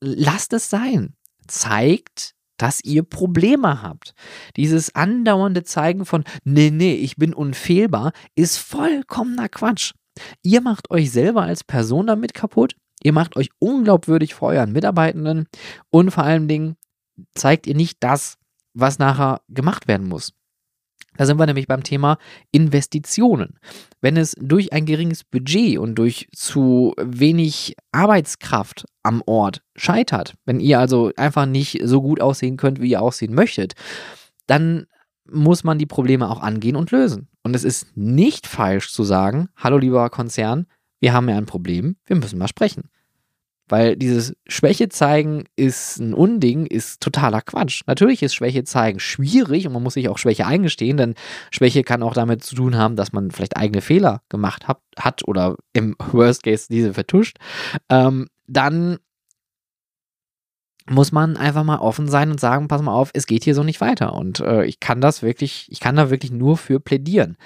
lasst 0.00 0.52
es 0.52 0.70
sein. 0.70 1.14
Zeigt, 1.48 2.34
dass 2.56 2.82
ihr 2.84 3.02
Probleme 3.02 3.82
habt. 3.82 4.14
Dieses 4.56 4.94
andauernde 4.94 5.64
Zeigen 5.64 6.04
von, 6.04 6.24
nee, 6.44 6.70
nee, 6.70 6.94
ich 6.94 7.16
bin 7.16 7.34
unfehlbar, 7.34 8.12
ist 8.36 8.58
vollkommener 8.58 9.48
Quatsch. 9.48 9.92
Ihr 10.42 10.60
macht 10.60 10.90
euch 10.90 11.10
selber 11.10 11.42
als 11.42 11.64
Person 11.64 12.06
damit 12.06 12.34
kaputt, 12.34 12.76
ihr 13.02 13.12
macht 13.12 13.36
euch 13.36 13.50
unglaubwürdig 13.58 14.34
vor 14.34 14.50
euren 14.50 14.72
Mitarbeitenden 14.72 15.48
und 15.90 16.10
vor 16.10 16.22
allen 16.24 16.48
Dingen 16.48 16.76
zeigt 17.34 17.66
ihr 17.66 17.74
nicht 17.74 17.98
das, 18.00 18.38
was 18.74 18.98
nachher 18.98 19.40
gemacht 19.48 19.88
werden 19.88 20.08
muss. 20.08 20.32
Da 21.16 21.26
sind 21.26 21.38
wir 21.38 21.46
nämlich 21.46 21.66
beim 21.66 21.82
Thema 21.82 22.16
Investitionen. 22.52 23.58
Wenn 24.00 24.16
es 24.16 24.34
durch 24.40 24.72
ein 24.72 24.86
geringes 24.86 25.24
Budget 25.24 25.78
und 25.78 25.96
durch 25.96 26.28
zu 26.34 26.94
wenig 26.98 27.76
Arbeitskraft 27.92 28.86
am 29.02 29.22
Ort 29.26 29.62
scheitert, 29.76 30.34
wenn 30.46 30.58
ihr 30.58 30.78
also 30.78 31.12
einfach 31.16 31.44
nicht 31.44 31.80
so 31.84 32.00
gut 32.00 32.20
aussehen 32.20 32.56
könnt, 32.56 32.80
wie 32.80 32.90
ihr 32.90 33.02
aussehen 33.02 33.34
möchtet, 33.34 33.74
dann 34.46 34.86
muss 35.30 35.64
man 35.64 35.78
die 35.78 35.86
Probleme 35.86 36.30
auch 36.30 36.40
angehen 36.40 36.76
und 36.76 36.90
lösen. 36.90 37.28
Und 37.42 37.54
es 37.54 37.64
ist 37.64 37.96
nicht 37.96 38.46
falsch 38.46 38.90
zu 38.90 39.04
sagen, 39.04 39.48
hallo 39.56 39.78
lieber 39.78 40.08
Konzern, 40.10 40.66
wir 41.00 41.12
haben 41.12 41.28
ja 41.28 41.36
ein 41.36 41.46
Problem, 41.46 41.96
wir 42.06 42.16
müssen 42.16 42.38
mal 42.38 42.48
sprechen. 42.48 42.90
Weil 43.72 43.96
dieses 43.96 44.36
Schwäche 44.46 44.90
zeigen 44.90 45.44
ist 45.56 45.96
ein 45.98 46.12
Unding, 46.12 46.66
ist 46.66 47.00
totaler 47.00 47.40
Quatsch. 47.40 47.80
Natürlich 47.86 48.22
ist 48.22 48.34
Schwäche 48.34 48.64
zeigen 48.64 49.00
schwierig 49.00 49.66
und 49.66 49.72
man 49.72 49.82
muss 49.82 49.94
sich 49.94 50.10
auch 50.10 50.18
Schwäche 50.18 50.44
eingestehen, 50.44 50.98
denn 50.98 51.14
Schwäche 51.50 51.82
kann 51.82 52.02
auch 52.02 52.12
damit 52.12 52.44
zu 52.44 52.54
tun 52.54 52.76
haben, 52.76 52.96
dass 52.96 53.14
man 53.14 53.30
vielleicht 53.30 53.56
eigene 53.56 53.80
Fehler 53.80 54.20
gemacht 54.28 54.68
hat, 54.68 54.82
hat 54.98 55.26
oder 55.26 55.56
im 55.72 55.96
Worst 56.12 56.42
Case 56.42 56.66
diese 56.68 56.92
vertuscht. 56.92 57.38
Ähm, 57.88 58.28
dann 58.46 58.98
muss 60.90 61.10
man 61.10 61.38
einfach 61.38 61.64
mal 61.64 61.78
offen 61.78 62.08
sein 62.08 62.30
und 62.30 62.40
sagen, 62.40 62.68
pass 62.68 62.82
mal 62.82 62.92
auf, 62.92 63.10
es 63.14 63.24
geht 63.24 63.44
hier 63.44 63.54
so 63.54 63.62
nicht 63.62 63.80
weiter. 63.80 64.12
Und 64.12 64.40
äh, 64.40 64.66
ich 64.66 64.80
kann 64.80 65.00
das 65.00 65.22
wirklich, 65.22 65.66
ich 65.70 65.80
kann 65.80 65.96
da 65.96 66.10
wirklich 66.10 66.30
nur 66.30 66.58
für 66.58 66.78
plädieren. 66.78 67.38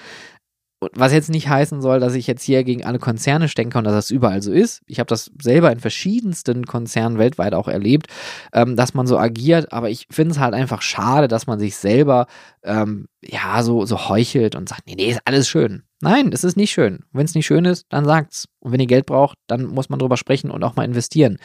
Was 0.94 1.12
jetzt 1.12 1.30
nicht 1.30 1.48
heißen 1.48 1.80
soll, 1.80 2.00
dass 2.00 2.14
ich 2.14 2.26
jetzt 2.26 2.42
hier 2.42 2.62
gegen 2.62 2.84
alle 2.84 2.98
Konzerne 2.98 3.48
stecke 3.48 3.78
und 3.78 3.84
dass 3.84 3.94
das 3.94 4.10
überall 4.10 4.42
so 4.42 4.52
ist. 4.52 4.82
Ich 4.86 4.98
habe 4.98 5.08
das 5.08 5.30
selber 5.40 5.72
in 5.72 5.80
verschiedensten 5.80 6.66
Konzernen 6.66 7.18
weltweit 7.18 7.54
auch 7.54 7.66
erlebt, 7.66 8.08
ähm, 8.52 8.76
dass 8.76 8.92
man 8.92 9.06
so 9.06 9.18
agiert. 9.18 9.72
Aber 9.72 9.88
ich 9.88 10.06
finde 10.10 10.32
es 10.32 10.38
halt 10.38 10.52
einfach 10.52 10.82
schade, 10.82 11.28
dass 11.28 11.46
man 11.46 11.58
sich 11.58 11.76
selber 11.76 12.26
ähm, 12.62 13.06
ja 13.22 13.62
so, 13.62 13.86
so 13.86 14.10
heuchelt 14.10 14.54
und 14.54 14.68
sagt, 14.68 14.86
nee, 14.86 14.96
nee, 14.96 15.08
ist 15.08 15.22
alles 15.24 15.48
schön. 15.48 15.82
Nein, 16.02 16.30
es 16.32 16.44
ist 16.44 16.58
nicht 16.58 16.72
schön. 16.72 17.04
Wenn 17.10 17.24
es 17.24 17.34
nicht 17.34 17.46
schön 17.46 17.64
ist, 17.64 17.86
dann 17.88 18.04
sagt's. 18.04 18.46
Und 18.66 18.72
wenn 18.72 18.80
ihr 18.80 18.88
Geld 18.88 19.06
braucht, 19.06 19.38
dann 19.46 19.64
muss 19.66 19.90
man 19.90 20.00
drüber 20.00 20.16
sprechen 20.16 20.50
und 20.50 20.64
auch 20.64 20.74
mal 20.74 20.82
investieren. 20.82 21.36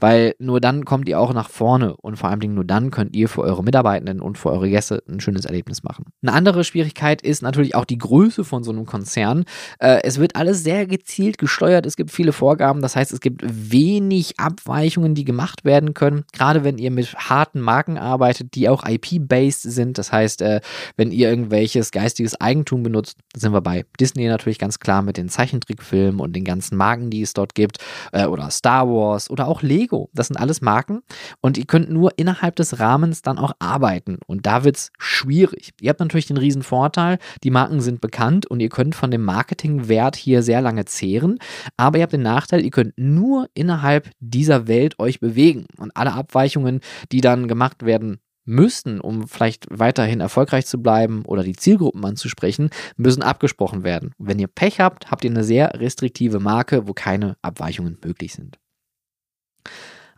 Weil 0.00 0.34
nur 0.40 0.60
dann 0.60 0.84
kommt 0.84 1.08
ihr 1.08 1.20
auch 1.20 1.32
nach 1.32 1.48
vorne 1.48 1.96
und 1.98 2.16
vor 2.16 2.30
allen 2.30 2.40
Dingen 2.40 2.56
nur 2.56 2.64
dann 2.64 2.90
könnt 2.90 3.14
ihr 3.14 3.28
für 3.28 3.42
eure 3.42 3.62
Mitarbeitenden 3.62 4.20
und 4.20 4.38
für 4.38 4.50
eure 4.50 4.68
Gäste 4.68 5.00
ein 5.08 5.20
schönes 5.20 5.44
Erlebnis 5.44 5.84
machen. 5.84 6.06
Eine 6.20 6.32
andere 6.32 6.64
Schwierigkeit 6.64 7.22
ist 7.22 7.42
natürlich 7.42 7.76
auch 7.76 7.84
die 7.84 7.98
Größe 7.98 8.42
von 8.42 8.64
so 8.64 8.72
einem 8.72 8.86
Konzern. 8.86 9.44
Äh, 9.78 10.00
es 10.02 10.18
wird 10.18 10.34
alles 10.34 10.64
sehr 10.64 10.88
gezielt 10.88 11.38
gesteuert. 11.38 11.86
Es 11.86 11.94
gibt 11.94 12.10
viele 12.10 12.32
Vorgaben. 12.32 12.82
Das 12.82 12.96
heißt, 12.96 13.12
es 13.12 13.20
gibt 13.20 13.42
wenig 13.44 14.40
Abweichungen, 14.40 15.14
die 15.14 15.24
gemacht 15.24 15.64
werden 15.64 15.94
können. 15.94 16.24
Gerade 16.32 16.64
wenn 16.64 16.78
ihr 16.78 16.90
mit 16.90 17.14
harten 17.14 17.60
Marken 17.60 17.98
arbeitet, 17.98 18.56
die 18.56 18.68
auch 18.68 18.82
IP-based 18.84 19.62
sind. 19.62 19.96
Das 19.96 20.10
heißt, 20.10 20.42
äh, 20.42 20.60
wenn 20.96 21.12
ihr 21.12 21.30
irgendwelches 21.30 21.92
geistiges 21.92 22.40
Eigentum 22.40 22.82
benutzt, 22.82 23.18
sind 23.36 23.52
wir 23.52 23.60
bei 23.60 23.84
Disney 24.00 24.26
natürlich 24.26 24.58
ganz 24.58 24.80
klar 24.80 25.02
mit 25.02 25.18
den 25.18 25.28
Zeichentrickfilmen 25.28 26.18
und 26.18 26.34
den 26.34 26.42
ganzen 26.42 26.63
Marken, 26.72 27.10
die 27.10 27.22
es 27.22 27.32
dort 27.32 27.54
gibt, 27.54 27.78
äh, 28.12 28.26
oder 28.26 28.50
Star 28.50 28.88
Wars 28.88 29.30
oder 29.30 29.48
auch 29.48 29.62
Lego. 29.62 30.10
Das 30.12 30.28
sind 30.28 30.36
alles 30.36 30.60
Marken 30.60 31.02
und 31.40 31.58
ihr 31.58 31.66
könnt 31.66 31.90
nur 31.90 32.12
innerhalb 32.16 32.56
des 32.56 32.78
Rahmens 32.80 33.22
dann 33.22 33.38
auch 33.38 33.52
arbeiten 33.58 34.18
und 34.26 34.46
da 34.46 34.64
wird 34.64 34.76
es 34.76 34.92
schwierig. 34.98 35.72
Ihr 35.80 35.90
habt 35.90 36.00
natürlich 36.00 36.26
den 36.26 36.36
riesen 36.36 36.62
Vorteil, 36.62 37.18
die 37.42 37.50
Marken 37.50 37.80
sind 37.80 38.00
bekannt 38.00 38.46
und 38.46 38.60
ihr 38.60 38.68
könnt 38.68 38.94
von 38.94 39.10
dem 39.10 39.22
Marketingwert 39.24 40.16
hier 40.16 40.42
sehr 40.42 40.60
lange 40.60 40.84
zehren, 40.84 41.38
aber 41.76 41.98
ihr 41.98 42.02
habt 42.02 42.12
den 42.12 42.22
Nachteil, 42.22 42.64
ihr 42.64 42.70
könnt 42.70 42.94
nur 42.96 43.48
innerhalb 43.54 44.10
dieser 44.20 44.66
Welt 44.66 44.98
euch 44.98 45.20
bewegen 45.20 45.66
und 45.78 45.96
alle 45.96 46.12
Abweichungen, 46.12 46.80
die 47.12 47.20
dann 47.20 47.48
gemacht 47.48 47.84
werden 47.84 48.20
müssen, 48.44 49.00
um 49.00 49.26
vielleicht 49.26 49.66
weiterhin 49.70 50.20
erfolgreich 50.20 50.66
zu 50.66 50.82
bleiben 50.82 51.24
oder 51.24 51.42
die 51.42 51.56
Zielgruppen 51.56 52.04
anzusprechen, 52.04 52.70
müssen 52.96 53.22
abgesprochen 53.22 53.84
werden. 53.84 54.12
Und 54.18 54.28
wenn 54.28 54.38
ihr 54.38 54.48
Pech 54.48 54.80
habt, 54.80 55.10
habt 55.10 55.24
ihr 55.24 55.30
eine 55.30 55.44
sehr 55.44 55.80
restriktive 55.80 56.40
Marke, 56.40 56.86
wo 56.86 56.92
keine 56.92 57.36
Abweichungen 57.42 57.98
möglich 58.04 58.34
sind. 58.34 58.58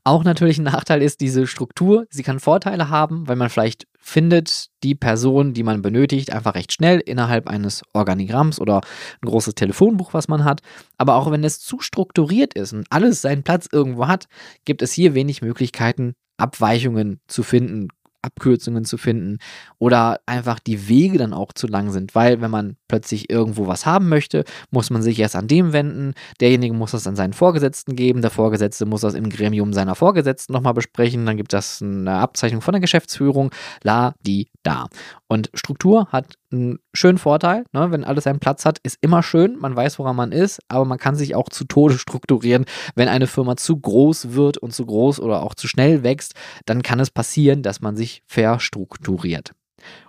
Auch 0.06 0.22
natürlich 0.22 0.58
ein 0.58 0.62
Nachteil 0.62 1.02
ist 1.02 1.20
diese 1.20 1.48
Struktur. 1.48 2.06
Sie 2.10 2.22
kann 2.22 2.38
Vorteile 2.38 2.90
haben, 2.90 3.26
weil 3.26 3.34
man 3.34 3.50
vielleicht 3.50 3.88
findet 3.98 4.68
die 4.84 4.94
Person, 4.94 5.52
die 5.52 5.64
man 5.64 5.82
benötigt, 5.82 6.32
einfach 6.32 6.54
recht 6.54 6.72
schnell 6.72 7.00
innerhalb 7.00 7.48
eines 7.48 7.82
Organigramms 7.92 8.60
oder 8.60 8.82
ein 9.20 9.28
großes 9.28 9.56
Telefonbuch, 9.56 10.14
was 10.14 10.28
man 10.28 10.44
hat. 10.44 10.60
Aber 10.96 11.16
auch 11.16 11.28
wenn 11.32 11.42
es 11.42 11.58
zu 11.58 11.80
strukturiert 11.80 12.54
ist 12.54 12.72
und 12.72 12.86
alles 12.90 13.20
seinen 13.20 13.42
Platz 13.42 13.68
irgendwo 13.72 14.06
hat, 14.06 14.28
gibt 14.64 14.80
es 14.80 14.92
hier 14.92 15.14
wenig 15.14 15.42
Möglichkeiten, 15.42 16.14
Abweichungen 16.36 17.20
zu 17.26 17.42
finden, 17.42 17.88
Abkürzungen 18.26 18.84
zu 18.84 18.98
finden 18.98 19.38
oder 19.78 20.20
einfach 20.26 20.58
die 20.58 20.88
Wege 20.88 21.18
dann 21.18 21.32
auch 21.32 21.52
zu 21.52 21.66
lang 21.66 21.90
sind, 21.90 22.14
weil 22.14 22.40
wenn 22.40 22.50
man 22.50 22.76
plötzlich 22.88 23.30
irgendwo 23.30 23.66
was 23.66 23.86
haben 23.86 24.08
möchte, 24.08 24.44
muss 24.70 24.90
man 24.90 25.02
sich 25.02 25.18
erst 25.18 25.36
an 25.36 25.48
dem 25.48 25.72
wenden, 25.72 26.14
derjenige 26.40 26.74
muss 26.74 26.90
das 26.90 27.06
an 27.06 27.16
seinen 27.16 27.32
Vorgesetzten 27.32 27.96
geben, 27.96 28.22
der 28.22 28.30
Vorgesetzte 28.30 28.86
muss 28.86 29.00
das 29.00 29.14
im 29.14 29.30
Gremium 29.30 29.72
seiner 29.72 29.94
Vorgesetzten 29.94 30.52
nochmal 30.52 30.74
besprechen, 30.74 31.24
dann 31.26 31.36
gibt 31.36 31.54
es 31.54 31.80
eine 31.80 32.18
Abzeichnung 32.18 32.60
von 32.60 32.72
der 32.72 32.80
Geschäftsführung, 32.80 33.50
la, 33.82 34.14
die, 34.20 34.48
da. 34.62 34.86
Und 35.28 35.50
Struktur 35.54 36.08
hat 36.10 36.34
einen 36.52 36.78
schönen 36.94 37.18
Vorteil, 37.18 37.64
ne? 37.72 37.90
wenn 37.90 38.04
alles 38.04 38.24
seinen 38.24 38.38
Platz 38.38 38.64
hat, 38.64 38.78
ist 38.82 38.98
immer 39.00 39.22
schön, 39.22 39.58
man 39.58 39.74
weiß, 39.74 39.98
woran 39.98 40.16
man 40.16 40.32
ist, 40.32 40.60
aber 40.68 40.84
man 40.84 40.98
kann 40.98 41.16
sich 41.16 41.34
auch 41.34 41.48
zu 41.48 41.64
Tode 41.64 41.98
strukturieren. 41.98 42.64
Wenn 42.94 43.08
eine 43.08 43.26
Firma 43.26 43.56
zu 43.56 43.78
groß 43.78 44.32
wird 44.32 44.58
und 44.58 44.72
zu 44.72 44.86
groß 44.86 45.20
oder 45.20 45.42
auch 45.42 45.54
zu 45.54 45.68
schnell 45.68 46.02
wächst, 46.02 46.34
dann 46.64 46.82
kann 46.82 47.00
es 47.00 47.10
passieren, 47.10 47.62
dass 47.62 47.80
man 47.80 47.96
sich 47.96 48.22
verstrukturiert. 48.26 49.52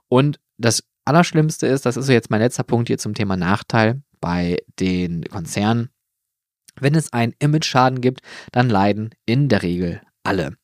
Und 0.09 0.39
das 0.57 0.83
Allerschlimmste 1.05 1.67
ist, 1.67 1.85
das 1.85 1.97
ist 1.97 2.09
jetzt 2.09 2.29
mein 2.29 2.41
letzter 2.41 2.63
Punkt 2.63 2.87
hier 2.87 2.97
zum 2.97 3.13
Thema 3.13 3.37
Nachteil 3.37 4.01
bei 4.19 4.57
den 4.79 5.23
Konzernen, 5.25 5.89
wenn 6.79 6.95
es 6.95 7.13
einen 7.13 7.33
Image-Schaden 7.39 8.01
gibt, 8.01 8.21
dann 8.51 8.69
leiden 8.69 9.11
in 9.25 9.49
der 9.49 9.63
Regel 9.63 10.01
alle. 10.23 10.55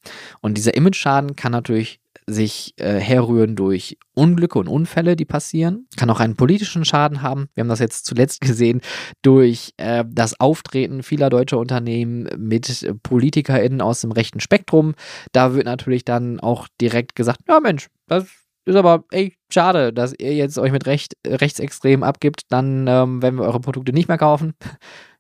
Und 0.42 0.58
dieser 0.58 0.76
Image-Schaden 0.76 1.36
kann 1.36 1.52
natürlich 1.52 2.00
sich 2.28 2.74
äh, 2.78 3.00
herrühren 3.00 3.56
durch 3.56 3.98
Unglücke 4.14 4.60
und 4.60 4.68
Unfälle, 4.68 5.16
die 5.16 5.26
passieren. 5.26 5.88
Kann 5.98 6.10
auch 6.10 6.20
einen 6.20 6.36
politischen 6.36 6.86
Schaden 6.86 7.22
haben. 7.22 7.50
Wir 7.54 7.62
haben 7.62 7.70
das 7.70 7.80
jetzt 7.80 8.06
zuletzt 8.06 8.42
gesehen 8.42 8.82
durch 9.22 9.74
äh, 9.78 10.04
das 10.08 10.40
Auftreten 10.40 11.04
vieler 11.04 11.30
deutscher 11.30 11.60
Unternehmen 11.60 12.30
mit 12.38 12.88
PolitikerInnen 13.04 13.82
aus 13.82 14.02
dem 14.02 14.12
rechten 14.12 14.40
Spektrum. 14.40 14.96
Da 15.32 15.54
wird 15.54 15.66
natürlich 15.66 16.06
dann 16.06 16.40
auch 16.40 16.68
direkt 16.80 17.16
gesagt, 17.16 17.40
ja 17.48 17.60
Mensch, 17.60 17.88
das 18.08 18.26
ist 18.66 18.76
aber 18.76 19.04
echt 19.12 19.38
schade, 19.52 19.92
dass 19.92 20.14
ihr 20.18 20.34
jetzt 20.34 20.58
euch 20.58 20.72
mit 20.72 20.86
Recht, 20.86 21.16
rechtsextrem 21.28 22.04
abgibt, 22.04 22.44
dann 22.50 22.88
ähm, 22.88 23.22
werden 23.22 23.38
wir 23.38 23.46
eure 23.46 23.60
Produkte 23.60 23.94
nicht 23.94 24.08
mehr 24.08 24.18
kaufen. 24.18 24.54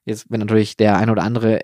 Jetzt, 0.05 0.25
wenn 0.29 0.41
natürlich 0.41 0.75
der 0.75 0.97
ein 0.97 1.09
oder 1.09 1.23
andere 1.23 1.61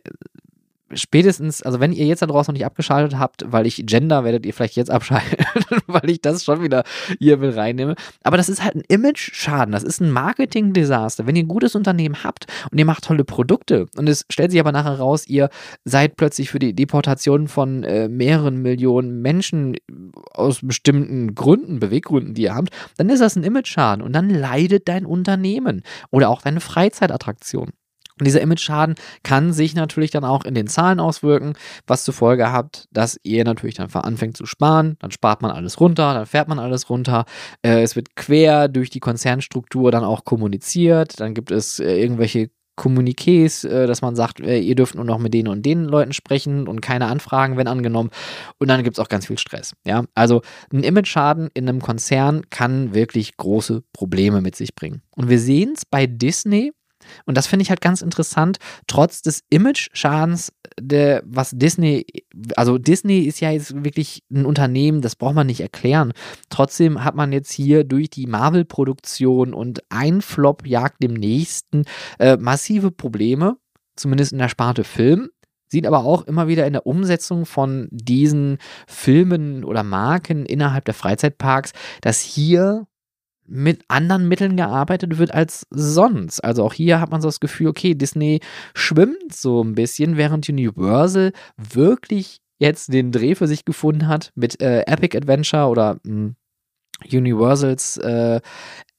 spätestens, 0.94 1.62
also 1.62 1.80
wenn 1.80 1.94
ihr 1.94 2.06
jetzt 2.06 2.22
da 2.22 2.26
draußen 2.26 2.52
noch 2.52 2.58
nicht 2.58 2.66
abgeschaltet 2.66 3.18
habt, 3.18 3.46
weil 3.48 3.66
ich 3.66 3.84
Gender, 3.86 4.24
werdet 4.24 4.46
ihr 4.46 4.54
vielleicht 4.54 4.76
jetzt 4.76 4.92
abschalten, 4.92 5.46
weil 5.88 6.10
ich 6.10 6.22
das 6.22 6.44
schon 6.44 6.62
wieder 6.64 6.84
hier 7.20 7.38
mit 7.38 7.56
reinnehme. 7.56 7.96
Aber 8.24 8.38
das 8.38 8.50
ist 8.50 8.64
halt 8.64 8.76
ein 8.76 8.84
Image-Schaden, 8.88 9.72
das 9.72 9.84
ist 9.84 10.02
ein 10.02 10.12
Marketing-Desaster. 10.12 11.28
Wenn 11.28 11.36
ihr 11.36 11.44
ein 11.44 11.48
gutes 11.48 11.76
Unternehmen 11.76 12.24
habt 12.24 12.46
und 12.72 12.78
ihr 12.78 12.86
macht 12.86 13.06
tolle 13.06 13.24
Produkte 13.24 13.88
und 13.98 14.10
es 14.10 14.26
stellt 14.30 14.52
sich 14.52 14.60
aber 14.60 14.72
nachher 14.72 15.00
raus, 15.00 15.28
ihr 15.28 15.50
seid 15.86 16.16
plötzlich 16.16 16.50
für 16.50 16.60
die 16.60 16.74
Deportation 16.74 17.48
von 17.48 17.84
äh, 17.84 18.08
mehreren 18.08 18.62
Millionen 18.62 19.22
Menschen 19.22 19.76
aus 20.34 20.60
bestimmten 20.62 21.36
Gründen, 21.36 21.80
Beweggründen, 21.80 22.34
die 22.34 22.44
ihr 22.44 22.56
habt, 22.56 22.70
dann 22.98 23.10
ist 23.10 23.22
das 23.22 23.36
ein 23.36 23.44
Image-Schaden 23.44 24.04
und 24.04 24.14
dann 24.14 24.30
leidet 24.30 24.88
dein 24.88 25.06
Unternehmen 25.06 25.84
oder 26.12 26.30
auch 26.30 26.42
deine 26.42 26.60
Freizeitattraktion. 26.60 27.72
Und 28.20 28.26
dieser 28.26 28.42
Image-Schaden 28.42 28.96
kann 29.24 29.54
sich 29.54 29.76
natürlich 29.76 30.12
dann 30.12 30.26
auch 30.26 30.46
in 30.46 30.54
den 30.54 30.68
Zahlen 30.68 31.00
auswirken, 31.00 31.54
was 31.88 32.04
zur 32.04 32.14
Folge 32.14 32.52
hat, 32.52 32.86
dass 32.92 33.18
ihr 33.24 33.44
natürlich 33.44 33.76
dann 33.76 33.90
anfängt 33.92 34.38
zu 34.38 34.46
sparen, 34.46 34.98
dann 35.00 35.12
spart 35.12 35.42
man 35.42 35.52
alles 35.52 35.80
runter, 35.80 36.14
dann 36.14 36.26
fährt 36.26 36.48
man 36.48 36.60
alles 36.60 36.90
runter, 36.90 37.26
äh, 37.62 37.82
es 37.82 37.96
wird 37.96 38.16
quer 38.16 38.68
durch 38.68 38.90
die 38.90 39.00
Konzernstruktur 39.00 39.92
dann 39.92 40.04
auch 40.04 40.26
kommuniziert, 40.26 41.20
dann 41.20 41.34
gibt 41.34 41.52
es 41.52 41.80
äh, 41.80 41.96
irgendwelche 41.96 42.50
Kommuniqués, 42.80 43.68
äh, 43.68 43.88
dass 43.88 44.02
man 44.02 44.16
sagt, 44.16 44.40
äh, 44.40 44.58
ihr 44.58 44.76
dürft 44.76 44.96
nur 44.96 45.04
noch 45.04 45.20
mit 45.20 45.34
denen 45.34 45.50
und 45.50 45.66
den 45.66 45.84
Leuten 45.84 46.14
sprechen 46.14 46.68
und 46.68 46.80
keine 46.80 47.08
Anfragen 47.08 47.58
werden 47.58 47.68
angenommen. 47.68 48.10
Und 48.58 48.70
dann 48.70 48.84
gibt 48.84 48.98
es 48.98 49.04
auch 49.04 49.10
ganz 49.10 49.28
viel 49.28 49.38
Stress. 49.38 49.74
Ja, 49.86 50.06
also 50.16 50.42
ein 50.72 50.84
Image-Schaden 50.84 51.50
in 51.54 51.68
einem 51.68 51.82
Konzern 51.82 52.50
kann 52.50 52.94
wirklich 52.94 53.36
große 53.36 53.84
Probleme 53.92 54.42
mit 54.42 54.56
sich 54.56 54.76
bringen. 54.76 55.02
Und 55.14 55.28
wir 55.30 55.40
sehen 55.40 55.74
es 55.76 55.86
bei 55.86 56.08
Disney 56.08 56.72
und 57.26 57.38
das 57.38 57.48
finde 57.48 57.64
ich 57.64 57.70
halt 57.70 57.82
ganz 57.82 58.02
interessant, 58.02 58.58
trotz 58.88 59.22
des 59.22 59.44
Image-Schadens, 59.50 60.52
was 61.24 61.52
Disney, 61.52 62.06
also 62.56 62.78
Disney 62.78 63.20
ist 63.20 63.40
ja 63.40 63.52
jetzt 63.52 63.84
wirklich 63.84 64.24
ein 64.32 64.46
Unternehmen, 64.46 65.02
das 65.02 65.16
braucht 65.16 65.36
man 65.36 65.48
nicht 65.48 65.62
erklären. 65.62 66.14
Trotzdem 66.50 67.04
hat 67.04 67.16
man 67.16 67.32
jetzt 67.32 67.52
hier 67.52 67.84
durch 67.84 68.10
die 68.10 68.28
Marvel-Produktion 68.28 69.54
und 69.54 69.82
ein 69.90 70.22
Flop 70.22 70.66
jagt 70.66 71.04
dem 71.04 71.14
nächsten 71.14 71.84
äh, 72.20 72.38
massive 72.38 72.92
Probleme, 72.92 73.58
zumindest 73.96 74.32
in 74.32 74.40
der 74.40 74.50
Sparte 74.50 74.84
Film 74.84 75.30
sieht 75.72 75.86
aber 75.86 76.00
auch 76.04 76.24
immer 76.24 76.48
wieder 76.48 76.66
in 76.66 76.74
der 76.74 76.88
Umsetzung 76.88 77.46
von 77.46 77.88
diesen 77.92 78.58
Filmen 78.88 79.64
oder 79.64 79.84
Marken 79.84 80.46
innerhalb 80.46 80.86
der 80.86 80.94
Freizeitparks, 80.94 81.74
dass 82.02 82.22
hier 82.22 82.88
mit 83.50 83.84
anderen 83.88 84.28
Mitteln 84.28 84.56
gearbeitet 84.56 85.18
wird 85.18 85.34
als 85.34 85.66
sonst. 85.72 86.44
Also 86.44 86.64
auch 86.64 86.74
hier 86.74 87.02
hat 87.02 87.12
man 87.12 87.22
so 87.22 87.28
das 87.28 87.40
Gefühl, 87.40 87.68
okay, 87.68 87.96
Disney 87.96 88.40
schwimmt 88.74 89.34
so 89.34 89.64
ein 89.64 89.76
bisschen, 89.76 90.18
während 90.18 90.48
Universal 90.48 91.34
wirklich 91.58 92.42
jetzt 92.60 92.94
den 92.94 93.12
Dreh 93.12 93.36
für 93.36 93.48
sich 93.48 93.66
gefunden 93.66 94.08
hat 94.08 94.32
mit 94.36 94.62
äh, 94.62 94.82
Epic 94.82 95.18
Adventure 95.18 95.68
oder 95.68 95.96
mh, 96.04 96.12
hm, 96.12 96.36
Universals 97.12 97.98
äh, 97.98 98.40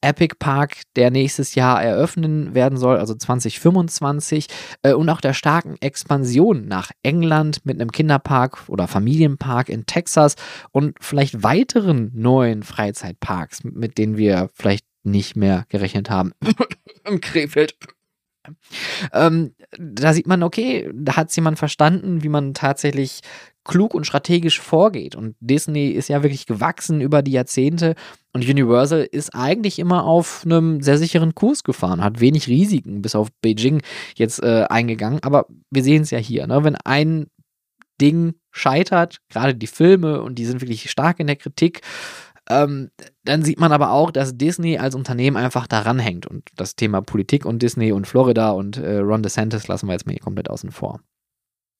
Epic 0.01 0.35
Park, 0.39 0.81
der 0.95 1.11
nächstes 1.11 1.55
Jahr 1.55 1.81
eröffnen 1.81 2.55
werden 2.55 2.77
soll, 2.77 2.97
also 2.97 3.13
2025, 3.13 4.47
äh, 4.81 4.93
und 4.93 5.09
auch 5.09 5.21
der 5.21 5.33
starken 5.33 5.75
Expansion 5.79 6.67
nach 6.67 6.91
England 7.03 7.65
mit 7.65 7.79
einem 7.79 7.91
Kinderpark 7.91 8.67
oder 8.67 8.87
Familienpark 8.87 9.69
in 9.69 9.85
Texas 9.85 10.35
und 10.71 10.95
vielleicht 10.99 11.43
weiteren 11.43 12.11
neuen 12.13 12.63
Freizeitparks, 12.63 13.63
mit 13.63 13.97
denen 13.97 14.17
wir 14.17 14.49
vielleicht 14.53 14.85
nicht 15.03 15.35
mehr 15.35 15.65
gerechnet 15.69 16.09
haben. 16.09 16.31
Im 17.05 17.21
Krefeld. 17.21 17.75
Ähm, 19.13 19.53
da 19.77 20.13
sieht 20.13 20.27
man, 20.27 20.43
okay, 20.43 20.89
da 20.93 21.15
hat 21.15 21.29
es 21.29 21.35
jemand 21.35 21.59
verstanden, 21.59 22.23
wie 22.23 22.29
man 22.29 22.53
tatsächlich 22.53 23.21
klug 23.63 23.93
und 23.93 24.05
strategisch 24.05 24.59
vorgeht. 24.59 25.15
Und 25.15 25.35
Disney 25.39 25.89
ist 25.89 26.07
ja 26.07 26.23
wirklich 26.23 26.45
gewachsen 26.45 27.01
über 27.01 27.21
die 27.21 27.33
Jahrzehnte 27.33 27.95
und 28.33 28.47
Universal 28.47 29.07
ist 29.11 29.35
eigentlich 29.35 29.77
immer 29.77 30.05
auf 30.05 30.41
einem 30.45 30.81
sehr 30.81 30.97
sicheren 30.97 31.35
Kurs 31.35 31.63
gefahren, 31.63 32.03
hat 32.03 32.19
wenig 32.19 32.47
Risiken 32.47 33.01
bis 33.01 33.15
auf 33.15 33.29
Beijing 33.41 33.81
jetzt 34.15 34.41
äh, 34.41 34.65
eingegangen. 34.69 35.19
Aber 35.21 35.45
wir 35.69 35.83
sehen 35.83 36.03
es 36.03 36.11
ja 36.11 36.17
hier, 36.17 36.47
ne? 36.47 36.63
wenn 36.63 36.75
ein 36.75 37.27
Ding 37.99 38.33
scheitert, 38.51 39.19
gerade 39.29 39.53
die 39.53 39.67
Filme 39.67 40.21
und 40.21 40.35
die 40.35 40.45
sind 40.45 40.61
wirklich 40.61 40.89
stark 40.89 41.19
in 41.19 41.27
der 41.27 41.35
Kritik, 41.35 41.81
ähm, 42.49 42.89
dann 43.23 43.43
sieht 43.43 43.59
man 43.59 43.71
aber 43.71 43.91
auch, 43.91 44.11
dass 44.11 44.37
Disney 44.37 44.77
als 44.77 44.95
Unternehmen 44.95 45.37
einfach 45.37 45.67
daran 45.67 45.99
hängt. 45.99 46.25
Und 46.25 46.49
das 46.55 46.75
Thema 46.75 47.01
Politik 47.01 47.45
und 47.45 47.61
Disney 47.61 47.91
und 47.91 48.07
Florida 48.07 48.51
und 48.51 48.77
äh, 48.77 48.97
Ron 48.97 49.23
DeSantis 49.23 49.67
lassen 49.67 49.87
wir 49.87 49.93
jetzt 49.93 50.05
mal 50.05 50.13
hier 50.13 50.21
komplett 50.21 50.49
außen 50.49 50.71
vor. 50.71 50.99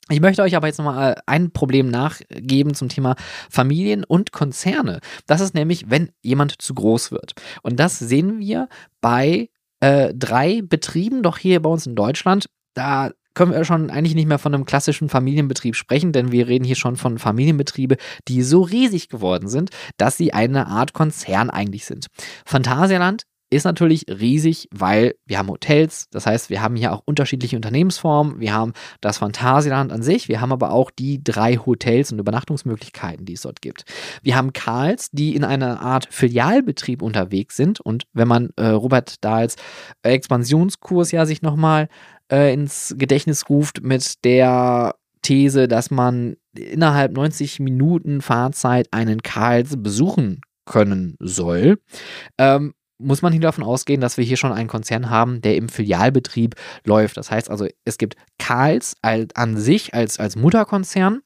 Ich 0.09 0.19
möchte 0.19 0.41
euch 0.41 0.55
aber 0.55 0.67
jetzt 0.67 0.77
nochmal 0.77 1.21
ein 1.25 1.51
Problem 1.51 1.89
nachgeben 1.89 2.73
zum 2.73 2.89
Thema 2.89 3.15
Familien 3.49 4.03
und 4.03 4.31
Konzerne. 4.31 4.99
Das 5.25 5.41
ist 5.41 5.53
nämlich, 5.53 5.89
wenn 5.89 6.11
jemand 6.21 6.61
zu 6.61 6.73
groß 6.73 7.11
wird. 7.11 7.33
Und 7.61 7.79
das 7.79 7.99
sehen 7.99 8.39
wir 8.39 8.67
bei 8.99 9.49
äh, 9.79 10.13
drei 10.13 10.61
Betrieben, 10.63 11.23
doch 11.23 11.37
hier 11.37 11.61
bei 11.61 11.69
uns 11.69 11.85
in 11.85 11.95
Deutschland. 11.95 12.49
Da 12.73 13.11
können 13.33 13.51
wir 13.51 13.65
schon 13.65 13.89
eigentlich 13.89 14.15
nicht 14.15 14.27
mehr 14.27 14.39
von 14.39 14.53
einem 14.53 14.65
klassischen 14.65 15.09
Familienbetrieb 15.09 15.75
sprechen, 15.75 16.11
denn 16.11 16.31
wir 16.31 16.47
reden 16.47 16.65
hier 16.65 16.75
schon 16.75 16.95
von 16.95 17.17
Familienbetriebe, 17.17 17.97
die 18.27 18.43
so 18.43 18.61
riesig 18.61 19.09
geworden 19.09 19.47
sind, 19.47 19.69
dass 19.97 20.17
sie 20.17 20.33
eine 20.33 20.67
Art 20.67 20.93
Konzern 20.93 21.49
eigentlich 21.49 21.85
sind. 21.85 22.07
Phantasialand 22.45 23.23
ist 23.51 23.65
natürlich 23.65 24.05
riesig, 24.07 24.69
weil 24.71 25.15
wir 25.25 25.37
haben 25.37 25.49
Hotels, 25.49 26.07
das 26.09 26.25
heißt, 26.25 26.49
wir 26.49 26.61
haben 26.61 26.77
hier 26.77 26.93
auch 26.93 27.01
unterschiedliche 27.05 27.57
Unternehmensformen, 27.57 28.39
wir 28.39 28.53
haben 28.53 28.71
das 29.01 29.17
Phantasialand 29.17 29.91
an 29.91 30.01
sich, 30.01 30.29
wir 30.29 30.39
haben 30.39 30.53
aber 30.53 30.71
auch 30.71 30.89
die 30.89 31.21
drei 31.21 31.57
Hotels 31.57 32.13
und 32.13 32.19
Übernachtungsmöglichkeiten, 32.19 33.25
die 33.25 33.33
es 33.33 33.41
dort 33.41 33.61
gibt. 33.61 33.83
Wir 34.23 34.37
haben 34.37 34.53
Karls, 34.53 35.09
die 35.11 35.35
in 35.35 35.43
einer 35.43 35.81
Art 35.81 36.07
Filialbetrieb 36.09 37.01
unterwegs 37.01 37.57
sind 37.57 37.81
und 37.81 38.05
wenn 38.13 38.29
man 38.29 38.51
äh, 38.55 38.67
Robert 38.67 39.21
Dahls 39.23 39.57
Expansionskurs 40.01 41.11
ja 41.11 41.25
sich 41.25 41.41
nochmal 41.41 41.89
äh, 42.31 42.53
ins 42.53 42.95
Gedächtnis 42.97 43.49
ruft 43.49 43.83
mit 43.83 44.23
der 44.23 44.95
These, 45.21 45.67
dass 45.67 45.91
man 45.91 46.37
innerhalb 46.55 47.13
90 47.13 47.59
Minuten 47.59 48.21
Fahrzeit 48.21 48.87
einen 48.91 49.21
Karls 49.21 49.81
besuchen 49.81 50.41
können 50.65 51.15
soll, 51.19 51.79
ähm, 52.37 52.73
muss 52.99 53.21
man 53.21 53.31
hier 53.33 53.41
davon 53.41 53.63
ausgehen, 53.63 53.99
dass 53.99 54.17
wir 54.17 54.23
hier 54.23 54.37
schon 54.37 54.51
einen 54.51 54.67
Konzern 54.67 55.09
haben, 55.09 55.41
der 55.41 55.55
im 55.55 55.69
Filialbetrieb 55.69 56.55
läuft. 56.85 57.17
Das 57.17 57.31
heißt 57.31 57.49
also, 57.49 57.67
es 57.83 57.97
gibt 57.97 58.15
Karls 58.37 58.95
an 59.01 59.57
sich 59.57 59.93
als, 59.93 60.19
als 60.19 60.35
Mutterkonzern. 60.35 61.21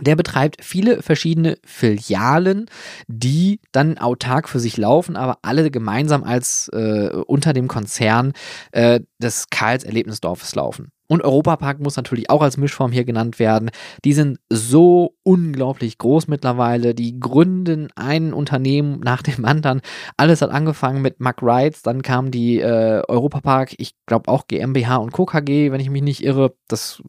Der 0.00 0.16
betreibt 0.16 0.64
viele 0.64 1.02
verschiedene 1.02 1.58
Filialen, 1.64 2.66
die 3.08 3.60
dann 3.72 3.98
autark 3.98 4.48
für 4.48 4.60
sich 4.60 4.76
laufen, 4.76 5.16
aber 5.16 5.38
alle 5.42 5.70
gemeinsam 5.70 6.24
als 6.24 6.68
äh, 6.72 7.10
unter 7.26 7.52
dem 7.52 7.68
Konzern 7.68 8.32
äh, 8.72 9.00
des 9.18 9.50
Karls 9.50 9.84
Erlebnisdorfes 9.84 10.54
laufen. 10.54 10.92
Und 11.08 11.22
Europapark 11.24 11.80
muss 11.80 11.96
natürlich 11.96 12.30
auch 12.30 12.42
als 12.42 12.56
Mischform 12.56 12.92
hier 12.92 13.04
genannt 13.04 13.38
werden. 13.38 13.70
Die 14.04 14.12
sind 14.12 14.38
so 14.50 15.14
unglaublich 15.22 15.98
groß 15.98 16.28
mittlerweile. 16.28 16.94
Die 16.94 17.18
gründen 17.18 17.88
ein 17.96 18.32
Unternehmen 18.32 19.00
nach 19.00 19.22
dem 19.22 19.44
anderen. 19.44 19.80
Alles 20.16 20.42
hat 20.42 20.50
angefangen 20.50 21.02
mit 21.02 21.20
Mack 21.20 21.42
Rides, 21.42 21.82
dann 21.82 22.02
kam 22.02 22.30
die 22.30 22.60
äh, 22.60 23.02
Europapark, 23.08 23.74
ich 23.78 23.94
glaube 24.06 24.28
auch 24.28 24.46
GmbH 24.46 24.96
und 24.96 25.12
Co. 25.12 25.24
KG, 25.24 25.72
wenn 25.72 25.80
ich 25.80 25.90
mich 25.90 26.02
nicht 26.02 26.22
irre. 26.22 26.54
Das 26.68 27.02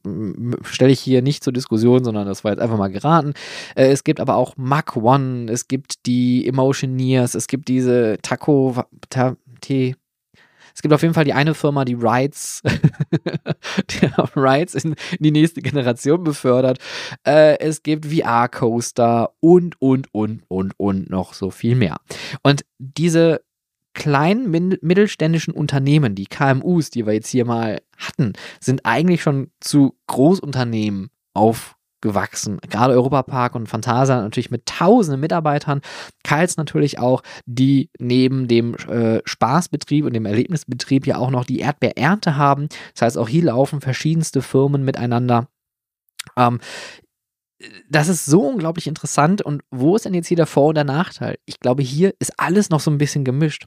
stelle 0.64 0.92
ich 0.92 1.00
hier 1.00 1.22
nicht 1.22 1.44
zur 1.44 1.54
Diskussion, 1.54 2.04
sondern 2.04 2.28
das 2.28 2.44
war 2.44 2.52
jetzt 2.52 2.62
einfach 2.62 2.78
mal 2.78 2.92
geraten. 2.92 3.34
Äh, 3.76 3.88
es 3.88 4.04
gibt 4.04 4.20
aber 4.20 4.36
auch 4.36 4.56
Mack 4.58 4.96
One, 4.96 5.52
es 5.52 5.68
gibt 5.68 6.06
die 6.06 6.48
Emotioneers, 6.48 7.36
es 7.36 7.48
gibt 7.48 7.68
diese 7.68 8.18
Taco, 8.22 8.76
ta, 9.10 9.36
T, 9.62 9.96
es 10.74 10.82
gibt 10.82 10.94
auf 10.94 11.02
jeden 11.02 11.14
Fall 11.14 11.26
die 11.26 11.34
eine 11.34 11.54
Firma, 11.54 11.86
die 11.86 11.96
Rides, 11.96 12.62
die 13.90 14.10
Rides 14.36 14.76
in, 14.76 14.92
in, 14.92 14.96
die 15.20 15.32
nächste 15.32 15.62
Generation 15.62 16.24
befördert. 16.24 16.80
Äh, 17.26 17.60
es 17.60 17.84
gibt 17.84 18.06
VR-Coaster 18.06 19.34
und, 19.40 19.82
und, 19.82 20.14
und, 20.14 20.44
und, 20.48 20.74
und 20.78 21.10
noch 21.10 21.34
so 21.34 21.52
viel 21.52 21.76
mehr. 21.76 21.98
Und 22.44 22.66
diese 22.78 23.42
kleinen 23.94 24.50
mittelständischen 24.82 25.54
Unternehmen, 25.54 26.16
die 26.16 26.26
KMUs, 26.26 26.90
die 26.90 27.06
wir 27.06 27.14
jetzt 27.14 27.30
hier 27.30 27.46
mal 27.46 27.82
hatten, 27.98 28.34
sind 28.60 28.86
eigentlich 28.86 29.22
schon 29.22 29.52
zu 29.60 29.98
Großunternehmen 30.08 31.10
auf 31.34 31.76
gewachsen. 32.02 32.60
Gerade 32.70 32.94
Europapark 32.94 33.56
und 33.56 33.68
Phantasa 33.68 34.22
natürlich 34.22 34.52
mit 34.52 34.66
tausenden 34.66 35.20
Mitarbeitern. 35.20 35.82
Kals 36.24 36.58
natürlich 36.58 37.00
auch, 37.00 37.24
die 37.46 37.90
neben 38.00 38.48
dem 38.48 38.76
äh, 38.76 39.22
Spaßbetrieb 39.26 40.06
und 40.06 40.14
dem 40.14 40.26
Erlebnisbetrieb 40.26 41.08
ja 41.08 41.18
auch 41.18 41.32
noch 41.32 41.46
die 41.46 41.60
Erdbeerernte 41.60 42.38
haben. 42.38 42.70
Das 42.94 43.02
heißt, 43.04 43.18
auch 43.18 43.30
hier 43.30 43.44
laufen 43.44 43.82
verschiedenste 43.82 44.42
Firmen 44.42 44.84
miteinander. 44.84 45.48
Ähm, 46.38 46.60
das 47.90 48.08
ist 48.08 48.26
so 48.26 48.48
unglaublich 48.48 48.88
interessant. 48.88 49.42
Und 49.42 49.64
wo 49.70 49.96
ist 49.96 50.06
denn 50.06 50.14
jetzt 50.14 50.28
hier 50.28 50.38
der 50.38 50.48
Vor- 50.48 50.70
und 50.70 50.76
der 50.76 50.86
Nachteil? 50.86 51.38
Ich 51.46 51.60
glaube, 51.60 51.84
hier 51.84 52.14
ist 52.20 52.34
alles 52.38 52.70
noch 52.70 52.80
so 52.80 52.90
ein 52.90 52.98
bisschen 52.98 53.26
gemischt. 53.26 53.66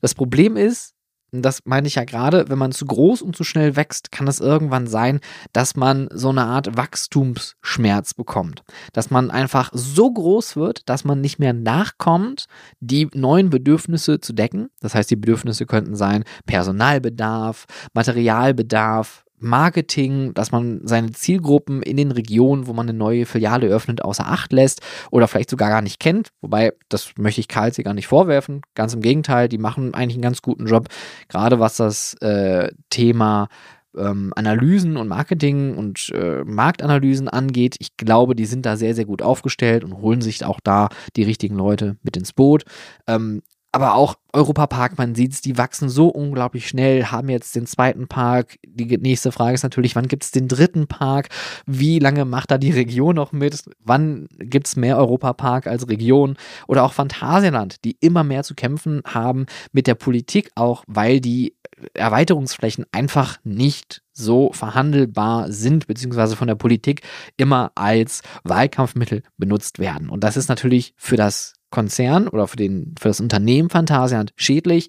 Das 0.00 0.14
Problem 0.14 0.56
ist, 0.56 0.94
das 1.32 1.60
meine 1.64 1.86
ich 1.86 1.96
ja 1.96 2.04
gerade, 2.04 2.48
wenn 2.48 2.58
man 2.58 2.72
zu 2.72 2.86
groß 2.86 3.22
und 3.22 3.36
zu 3.36 3.44
schnell 3.44 3.76
wächst, 3.76 4.10
kann 4.12 4.28
es 4.28 4.40
irgendwann 4.40 4.86
sein, 4.86 5.20
dass 5.52 5.76
man 5.76 6.08
so 6.12 6.30
eine 6.30 6.44
Art 6.44 6.76
Wachstumsschmerz 6.76 8.14
bekommt. 8.14 8.62
Dass 8.92 9.10
man 9.10 9.30
einfach 9.30 9.70
so 9.72 10.10
groß 10.10 10.56
wird, 10.56 10.88
dass 10.88 11.04
man 11.04 11.20
nicht 11.20 11.38
mehr 11.38 11.52
nachkommt, 11.52 12.46
die 12.80 13.08
neuen 13.14 13.50
Bedürfnisse 13.50 14.20
zu 14.20 14.32
decken. 14.32 14.70
Das 14.80 14.94
heißt, 14.94 15.10
die 15.10 15.16
Bedürfnisse 15.16 15.66
könnten 15.66 15.96
sein 15.96 16.24
Personalbedarf, 16.46 17.66
Materialbedarf, 17.92 19.24
Marketing, 19.40 20.34
dass 20.34 20.52
man 20.52 20.80
seine 20.84 21.12
Zielgruppen 21.12 21.82
in 21.82 21.96
den 21.96 22.10
Regionen, 22.10 22.66
wo 22.66 22.72
man 22.72 22.88
eine 22.88 22.98
neue 22.98 23.26
Filiale 23.26 23.66
öffnet, 23.66 24.02
außer 24.02 24.26
Acht 24.26 24.52
lässt 24.52 24.80
oder 25.10 25.28
vielleicht 25.28 25.50
sogar 25.50 25.68
gar 25.68 25.82
nicht 25.82 26.00
kennt. 26.00 26.30
Wobei, 26.40 26.72
das 26.88 27.12
möchte 27.16 27.40
ich 27.40 27.48
Karl 27.48 27.70
gar 27.70 27.94
nicht 27.94 28.06
vorwerfen. 28.06 28.62
Ganz 28.74 28.94
im 28.94 29.02
Gegenteil, 29.02 29.48
die 29.48 29.58
machen 29.58 29.94
eigentlich 29.94 30.16
einen 30.16 30.22
ganz 30.22 30.42
guten 30.42 30.66
Job, 30.66 30.88
gerade 31.28 31.60
was 31.60 31.76
das 31.76 32.14
äh, 32.14 32.70
Thema 32.90 33.48
ähm, 33.96 34.32
Analysen 34.36 34.96
und 34.96 35.08
Marketing 35.08 35.76
und 35.76 36.10
äh, 36.14 36.44
Marktanalysen 36.44 37.28
angeht. 37.28 37.76
Ich 37.78 37.96
glaube, 37.96 38.34
die 38.34 38.46
sind 38.46 38.66
da 38.66 38.76
sehr, 38.76 38.94
sehr 38.94 39.04
gut 39.04 39.22
aufgestellt 39.22 39.84
und 39.84 39.98
holen 39.98 40.20
sich 40.20 40.44
auch 40.44 40.60
da 40.62 40.88
die 41.16 41.22
richtigen 41.22 41.56
Leute 41.56 41.96
mit 42.02 42.16
ins 42.16 42.32
Boot. 42.32 42.64
Ähm, 43.06 43.42
aber 43.72 43.94
auch 43.94 44.16
Europapark, 44.32 44.98
man 44.98 45.14
sieht 45.14 45.32
es, 45.32 45.40
die 45.40 45.58
wachsen 45.58 45.88
so 45.88 46.08
unglaublich 46.08 46.68
schnell, 46.68 47.06
haben 47.06 47.28
jetzt 47.28 47.54
den 47.54 47.66
zweiten 47.66 48.08
Park. 48.08 48.58
Die 48.66 48.96
nächste 48.98 49.32
Frage 49.32 49.54
ist 49.54 49.62
natürlich, 49.62 49.96
wann 49.96 50.08
gibt 50.08 50.24
es 50.24 50.30
den 50.30 50.48
dritten 50.48 50.86
Park? 50.86 51.28
Wie 51.66 51.98
lange 51.98 52.24
macht 52.24 52.50
da 52.50 52.58
die 52.58 52.70
Region 52.70 53.16
noch 53.16 53.32
mit? 53.32 53.64
Wann 53.84 54.28
gibt 54.38 54.68
es 54.68 54.76
mehr 54.76 54.96
Europapark 54.96 55.66
als 55.66 55.88
Region? 55.88 56.36
Oder 56.66 56.84
auch 56.84 56.92
Phantasialand, 56.92 57.84
die 57.84 57.96
immer 58.00 58.24
mehr 58.24 58.42
zu 58.42 58.54
kämpfen 58.54 59.02
haben 59.06 59.46
mit 59.72 59.86
der 59.86 59.94
Politik, 59.94 60.50
auch 60.54 60.84
weil 60.86 61.20
die 61.20 61.56
Erweiterungsflächen 61.94 62.86
einfach 62.92 63.38
nicht 63.44 64.02
so 64.12 64.50
verhandelbar 64.52 65.52
sind, 65.52 65.86
beziehungsweise 65.86 66.36
von 66.36 66.48
der 66.48 66.54
Politik 66.54 67.02
immer 67.36 67.72
als 67.74 68.22
Wahlkampfmittel 68.44 69.22
benutzt 69.36 69.78
werden. 69.78 70.08
Und 70.08 70.24
das 70.24 70.36
ist 70.36 70.48
natürlich 70.48 70.94
für 70.96 71.16
das 71.16 71.54
Konzern 71.70 72.28
oder 72.28 72.48
für, 72.48 72.56
den, 72.56 72.94
für 72.98 73.08
das 73.08 73.20
Unternehmen 73.20 73.70
Phantasialand 73.70 74.32
schädlich 74.36 74.88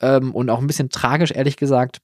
ähm, 0.00 0.34
und 0.34 0.50
auch 0.50 0.60
ein 0.60 0.66
bisschen 0.66 0.90
tragisch, 0.90 1.32
ehrlich 1.32 1.56
gesagt. 1.56 2.00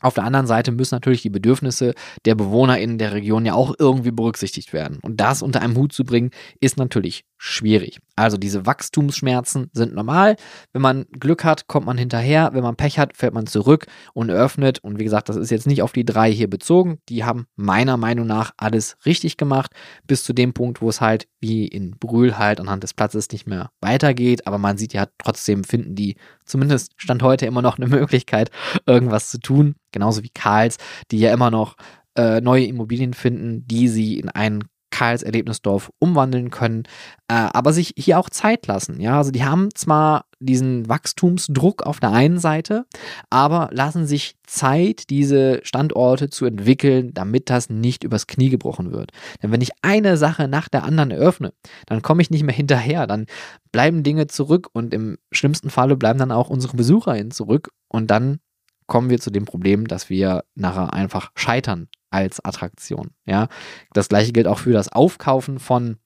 Auf 0.00 0.14
der 0.14 0.24
anderen 0.24 0.46
Seite 0.46 0.72
müssen 0.72 0.94
natürlich 0.94 1.22
die 1.22 1.30
Bedürfnisse 1.30 1.94
der 2.26 2.34
Bewohner 2.34 2.78
in 2.78 2.98
der 2.98 3.12
Region 3.12 3.46
ja 3.46 3.54
auch 3.54 3.74
irgendwie 3.78 4.10
berücksichtigt 4.10 4.74
werden. 4.74 4.98
Und 5.00 5.20
das 5.20 5.40
unter 5.40 5.62
einem 5.62 5.74
Hut 5.76 5.92
zu 5.92 6.04
bringen, 6.04 6.32
ist 6.60 6.76
natürlich 6.76 7.24
schwierig. 7.38 7.98
Also 8.16 8.38
diese 8.38 8.64
Wachstumsschmerzen 8.64 9.70
sind 9.72 9.94
normal. 9.94 10.36
Wenn 10.72 10.82
man 10.82 11.06
Glück 11.12 11.44
hat, 11.44 11.66
kommt 11.66 11.86
man 11.86 11.98
hinterher. 11.98 12.50
Wenn 12.54 12.62
man 12.62 12.76
Pech 12.76 12.98
hat, 12.98 13.16
fällt 13.16 13.34
man 13.34 13.46
zurück 13.46 13.86
und 14.14 14.30
eröffnet. 14.30 14.78
Und 14.78 14.98
wie 14.98 15.04
gesagt, 15.04 15.28
das 15.28 15.36
ist 15.36 15.50
jetzt 15.50 15.66
nicht 15.66 15.82
auf 15.82 15.92
die 15.92 16.04
drei 16.04 16.32
hier 16.32 16.48
bezogen. 16.48 16.98
Die 17.08 17.24
haben 17.24 17.46
meiner 17.56 17.98
Meinung 17.98 18.26
nach 18.26 18.52
alles 18.56 18.96
richtig 19.04 19.36
gemacht. 19.36 19.72
Bis 20.06 20.24
zu 20.24 20.32
dem 20.32 20.54
Punkt, 20.54 20.80
wo 20.80 20.88
es 20.88 21.00
halt 21.00 21.28
wie 21.40 21.66
in 21.66 21.98
Brühl 21.98 22.38
halt 22.38 22.58
anhand 22.58 22.82
des 22.82 22.94
Platzes 22.94 23.30
nicht 23.30 23.46
mehr 23.46 23.70
weitergeht. 23.80 24.46
Aber 24.46 24.58
man 24.58 24.78
sieht 24.78 24.94
ja 24.94 25.06
trotzdem, 25.18 25.64
finden 25.64 25.94
die 25.94 26.16
zumindest 26.46 26.92
Stand 26.96 27.22
heute 27.22 27.44
immer 27.44 27.62
noch 27.62 27.76
eine 27.78 27.88
Möglichkeit, 27.88 28.50
irgendwas 28.86 29.30
zu 29.30 29.38
tun. 29.38 29.74
Genauso 29.92 30.22
wie 30.22 30.30
Karls, 30.30 30.78
die 31.10 31.18
ja 31.18 31.32
immer 31.32 31.50
noch 31.50 31.76
äh, 32.16 32.40
neue 32.40 32.64
Immobilien 32.64 33.12
finden, 33.12 33.66
die 33.66 33.88
sie 33.88 34.18
in 34.18 34.30
einen 34.30 34.64
Karls 34.96 35.22
Erlebnisdorf 35.22 35.90
umwandeln 35.98 36.48
können, 36.48 36.84
äh, 37.28 37.34
aber 37.34 37.74
sich 37.74 37.92
hier 37.98 38.18
auch 38.18 38.30
Zeit 38.30 38.66
lassen. 38.66 38.98
Ja, 38.98 39.18
also 39.18 39.30
die 39.30 39.44
haben 39.44 39.68
zwar 39.74 40.24
diesen 40.40 40.88
Wachstumsdruck 40.88 41.82
auf 41.82 42.00
der 42.00 42.12
einen 42.12 42.38
Seite, 42.38 42.86
aber 43.28 43.68
lassen 43.72 44.06
sich 44.06 44.36
Zeit, 44.46 45.10
diese 45.10 45.60
Standorte 45.64 46.30
zu 46.30 46.46
entwickeln, 46.46 47.12
damit 47.12 47.50
das 47.50 47.68
nicht 47.68 48.04
übers 48.04 48.26
Knie 48.26 48.48
gebrochen 48.48 48.90
wird. 48.90 49.10
Denn 49.42 49.52
wenn 49.52 49.60
ich 49.60 49.72
eine 49.82 50.16
Sache 50.16 50.48
nach 50.48 50.70
der 50.70 50.84
anderen 50.84 51.10
eröffne, 51.10 51.52
dann 51.84 52.00
komme 52.00 52.22
ich 52.22 52.30
nicht 52.30 52.44
mehr 52.44 52.54
hinterher, 52.54 53.06
dann 53.06 53.26
bleiben 53.72 54.02
Dinge 54.02 54.28
zurück 54.28 54.70
und 54.72 54.94
im 54.94 55.18
schlimmsten 55.30 55.68
Falle 55.68 55.96
bleiben 55.96 56.18
dann 56.18 56.32
auch 56.32 56.48
unsere 56.48 56.74
BesucherInnen 56.74 57.32
zurück 57.32 57.68
und 57.88 58.10
dann 58.10 58.38
kommen 58.86 59.10
wir 59.10 59.20
zu 59.20 59.30
dem 59.30 59.44
Problem, 59.44 59.88
dass 59.88 60.08
wir 60.08 60.44
nachher 60.54 60.94
einfach 60.94 61.32
scheitern 61.34 61.88
als 62.10 62.44
Attraktion. 62.44 63.10
Ja, 63.26 63.48
das 63.92 64.08
gleiche 64.08 64.32
gilt 64.32 64.46
auch 64.46 64.58
für 64.58 64.72
das 64.72 64.90
Aufkaufen 64.90 65.58
von 65.58 65.98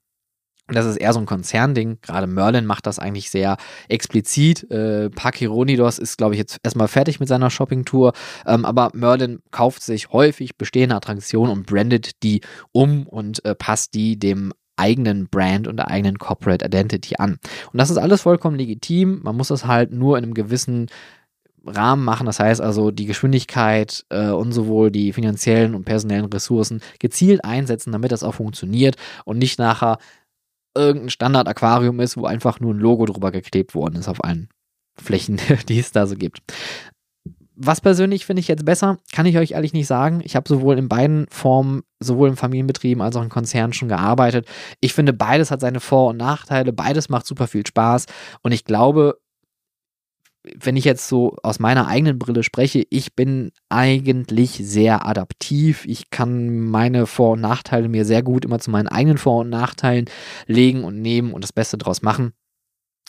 das 0.72 0.86
ist 0.86 0.96
eher 0.96 1.12
so 1.12 1.20
ein 1.20 1.26
Konzernding. 1.26 1.98
Gerade 2.02 2.26
Merlin 2.26 2.66
macht 2.66 2.86
das 2.86 2.98
eigentlich 2.98 3.30
sehr 3.30 3.56
explizit. 3.88 4.70
Äh, 4.70 5.10
Park 5.10 5.36
Hieronydos 5.36 5.98
ist, 5.98 6.16
glaube 6.16 6.34
ich, 6.34 6.38
jetzt 6.38 6.58
erstmal 6.62 6.88
fertig 6.88 7.20
mit 7.20 7.28
seiner 7.28 7.50
Shopping-Tour. 7.50 8.12
Ähm, 8.46 8.64
aber 8.64 8.90
Merlin 8.94 9.40
kauft 9.50 9.82
sich 9.82 10.10
häufig 10.12 10.56
bestehende 10.56 10.96
Attraktionen 10.96 11.52
und 11.52 11.66
brandet 11.66 12.22
die 12.22 12.40
um 12.72 13.06
und 13.06 13.44
äh, 13.44 13.54
passt 13.54 13.94
die 13.94 14.18
dem 14.18 14.52
eigenen 14.76 15.28
Brand 15.28 15.68
und 15.68 15.76
der 15.76 15.88
eigenen 15.88 16.18
Corporate 16.18 16.64
Identity 16.64 17.16
an. 17.18 17.38
Und 17.72 17.78
das 17.78 17.90
ist 17.90 17.98
alles 17.98 18.22
vollkommen 18.22 18.56
legitim. 18.56 19.20
Man 19.22 19.36
muss 19.36 19.48
das 19.48 19.66
halt 19.66 19.92
nur 19.92 20.16
in 20.16 20.24
einem 20.24 20.34
gewissen 20.34 20.86
Rahmen 21.66 22.04
machen. 22.04 22.26
Das 22.26 22.40
heißt 22.40 22.60
also, 22.60 22.90
die 22.90 23.06
Geschwindigkeit 23.06 24.04
äh, 24.08 24.30
und 24.30 24.52
sowohl 24.52 24.90
die 24.90 25.12
finanziellen 25.12 25.74
und 25.74 25.84
personellen 25.84 26.26
Ressourcen 26.26 26.80
gezielt 26.98 27.44
einsetzen, 27.44 27.92
damit 27.92 28.12
das 28.12 28.24
auch 28.24 28.34
funktioniert 28.34 28.96
und 29.24 29.38
nicht 29.38 29.58
nachher 29.58 29.98
irgendein 30.74 31.10
Standard-Aquarium 31.10 32.00
ist, 32.00 32.16
wo 32.16 32.26
einfach 32.26 32.60
nur 32.60 32.74
ein 32.74 32.78
Logo 32.78 33.06
drüber 33.06 33.32
geklebt 33.32 33.74
worden 33.74 33.96
ist 33.96 34.08
auf 34.08 34.24
allen 34.24 34.48
Flächen, 34.96 35.40
die 35.68 35.78
es 35.78 35.92
da 35.92 36.06
so 36.06 36.16
gibt. 36.16 36.40
Was 37.62 37.82
persönlich 37.82 38.24
finde 38.24 38.40
ich 38.40 38.48
jetzt 38.48 38.64
besser, 38.64 38.96
kann 39.12 39.26
ich 39.26 39.36
euch 39.36 39.50
ehrlich 39.50 39.74
nicht 39.74 39.86
sagen. 39.86 40.22
Ich 40.24 40.34
habe 40.34 40.48
sowohl 40.48 40.78
in 40.78 40.88
beiden 40.88 41.26
Formen, 41.28 41.82
sowohl 41.98 42.30
in 42.30 42.36
Familienbetrieben 42.36 43.02
als 43.02 43.16
auch 43.16 43.22
in 43.22 43.28
Konzernen 43.28 43.74
schon 43.74 43.88
gearbeitet. 43.88 44.46
Ich 44.80 44.94
finde, 44.94 45.12
beides 45.12 45.50
hat 45.50 45.60
seine 45.60 45.80
Vor- 45.80 46.10
und 46.10 46.16
Nachteile. 46.16 46.72
Beides 46.72 47.10
macht 47.10 47.26
super 47.26 47.46
viel 47.46 47.66
Spaß. 47.66 48.06
Und 48.40 48.52
ich 48.52 48.64
glaube, 48.64 49.18
wenn 50.58 50.76
ich 50.76 50.84
jetzt 50.84 51.08
so 51.08 51.36
aus 51.42 51.58
meiner 51.58 51.86
eigenen 51.86 52.18
Brille 52.18 52.42
spreche, 52.42 52.84
ich 52.90 53.14
bin 53.14 53.52
eigentlich 53.68 54.52
sehr 54.52 55.06
adaptiv. 55.06 55.84
Ich 55.86 56.10
kann 56.10 56.60
meine 56.60 57.06
Vor- 57.06 57.32
und 57.32 57.40
Nachteile 57.40 57.88
mir 57.88 58.04
sehr 58.04 58.22
gut 58.22 58.44
immer 58.44 58.58
zu 58.58 58.70
meinen 58.70 58.88
eigenen 58.88 59.18
Vor- 59.18 59.40
und 59.40 59.50
Nachteilen 59.50 60.06
legen 60.46 60.84
und 60.84 61.00
nehmen 61.00 61.32
und 61.32 61.42
das 61.42 61.52
Beste 61.52 61.78
draus 61.78 62.02
machen. 62.02 62.32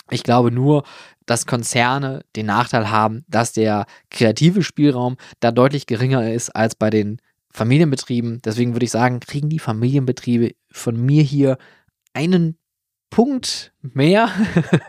Ich 0.09 0.23
glaube 0.23 0.51
nur, 0.51 0.83
dass 1.25 1.45
Konzerne 1.45 2.23
den 2.35 2.47
Nachteil 2.47 2.91
haben, 2.91 3.23
dass 3.27 3.53
der 3.53 3.85
kreative 4.09 4.63
Spielraum 4.63 5.15
da 5.39 5.51
deutlich 5.51 5.85
geringer 5.85 6.31
ist 6.31 6.49
als 6.49 6.75
bei 6.75 6.89
den 6.89 7.21
Familienbetrieben. 7.53 8.41
Deswegen 8.43 8.73
würde 8.73 8.85
ich 8.85 8.91
sagen, 8.91 9.19
kriegen 9.19 9.49
die 9.49 9.59
Familienbetriebe 9.59 10.51
von 10.71 10.99
mir 10.99 11.23
hier 11.23 11.57
einen 12.13 12.57
Punkt 13.11 13.73
mehr, 13.81 14.29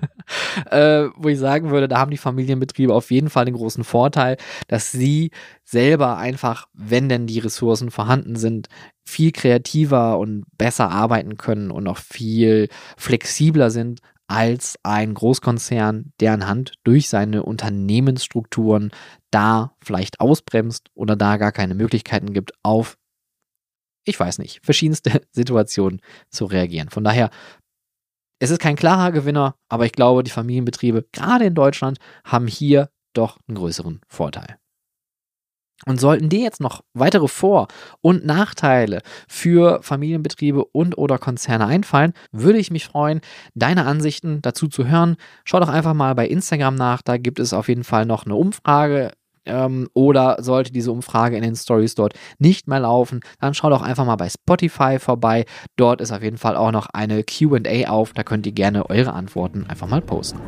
äh, 0.70 1.08
wo 1.16 1.28
ich 1.28 1.38
sagen 1.38 1.70
würde, 1.70 1.88
da 1.88 1.98
haben 1.98 2.12
die 2.12 2.16
Familienbetriebe 2.16 2.94
auf 2.94 3.10
jeden 3.10 3.28
Fall 3.28 3.44
den 3.44 3.54
großen 3.54 3.84
Vorteil, 3.84 4.38
dass 4.68 4.92
sie 4.92 5.32
selber 5.64 6.16
einfach, 6.16 6.68
wenn 6.72 7.08
denn 7.08 7.26
die 7.26 7.40
Ressourcen 7.40 7.90
vorhanden 7.90 8.36
sind, 8.36 8.68
viel 9.04 9.32
kreativer 9.32 10.18
und 10.18 10.44
besser 10.56 10.90
arbeiten 10.90 11.36
können 11.36 11.72
und 11.72 11.88
auch 11.88 11.98
viel 11.98 12.68
flexibler 12.96 13.70
sind 13.70 14.00
als 14.28 14.78
ein 14.84 15.14
Großkonzern, 15.14 16.12
der 16.20 16.32
anhand 16.32 16.74
durch 16.84 17.08
seine 17.08 17.42
Unternehmensstrukturen 17.42 18.92
da 19.32 19.74
vielleicht 19.82 20.20
ausbremst 20.20 20.90
oder 20.94 21.16
da 21.16 21.38
gar 21.38 21.52
keine 21.52 21.74
Möglichkeiten 21.74 22.32
gibt, 22.32 22.52
auf 22.62 22.96
ich 24.04 24.18
weiß 24.18 24.38
nicht, 24.38 24.60
verschiedenste 24.64 25.22
Situationen 25.32 26.00
zu 26.30 26.44
reagieren. 26.46 26.88
Von 26.90 27.04
daher 27.04 27.30
es 28.42 28.50
ist 28.50 28.58
kein 28.58 28.74
klarer 28.74 29.12
Gewinner, 29.12 29.54
aber 29.68 29.86
ich 29.86 29.92
glaube, 29.92 30.24
die 30.24 30.30
Familienbetriebe, 30.32 31.06
gerade 31.12 31.44
in 31.44 31.54
Deutschland, 31.54 31.98
haben 32.24 32.48
hier 32.48 32.90
doch 33.14 33.38
einen 33.46 33.56
größeren 33.56 34.00
Vorteil. 34.08 34.58
Und 35.86 36.00
sollten 36.00 36.28
dir 36.28 36.40
jetzt 36.40 36.60
noch 36.60 36.82
weitere 36.92 37.28
Vor- 37.28 37.68
und 38.00 38.26
Nachteile 38.26 39.02
für 39.28 39.80
Familienbetriebe 39.84 40.64
und 40.64 40.98
oder 40.98 41.18
Konzerne 41.18 41.66
einfallen, 41.66 42.14
würde 42.32 42.58
ich 42.58 42.72
mich 42.72 42.84
freuen, 42.84 43.20
deine 43.54 43.86
Ansichten 43.86 44.42
dazu 44.42 44.66
zu 44.66 44.88
hören. 44.88 45.16
Schau 45.44 45.60
doch 45.60 45.68
einfach 45.68 45.94
mal 45.94 46.16
bei 46.16 46.26
Instagram 46.26 46.74
nach, 46.74 47.00
da 47.02 47.18
gibt 47.18 47.38
es 47.38 47.52
auf 47.52 47.68
jeden 47.68 47.84
Fall 47.84 48.06
noch 48.06 48.26
eine 48.26 48.34
Umfrage 48.34 49.12
ähm, 49.46 49.88
oder 49.94 50.36
sollte 50.40 50.72
diese 50.72 50.92
Umfrage 50.92 51.36
in 51.36 51.42
den 51.42 51.56
Stories 51.56 51.94
dort 51.94 52.14
nicht 52.38 52.68
mehr 52.68 52.80
laufen, 52.80 53.20
dann 53.40 53.54
schaut 53.54 53.72
doch 53.72 53.82
einfach 53.82 54.04
mal 54.04 54.16
bei 54.16 54.28
Spotify 54.28 54.98
vorbei. 54.98 55.44
Dort 55.76 56.00
ist 56.00 56.12
auf 56.12 56.22
jeden 56.22 56.38
Fall 56.38 56.56
auch 56.56 56.72
noch 56.72 56.88
eine 56.92 57.24
QA 57.24 57.88
auf. 57.88 58.12
Da 58.12 58.22
könnt 58.22 58.46
ihr 58.46 58.52
gerne 58.52 58.88
eure 58.90 59.12
Antworten 59.12 59.66
einfach 59.68 59.88
mal 59.88 60.00
posten. 60.02 60.40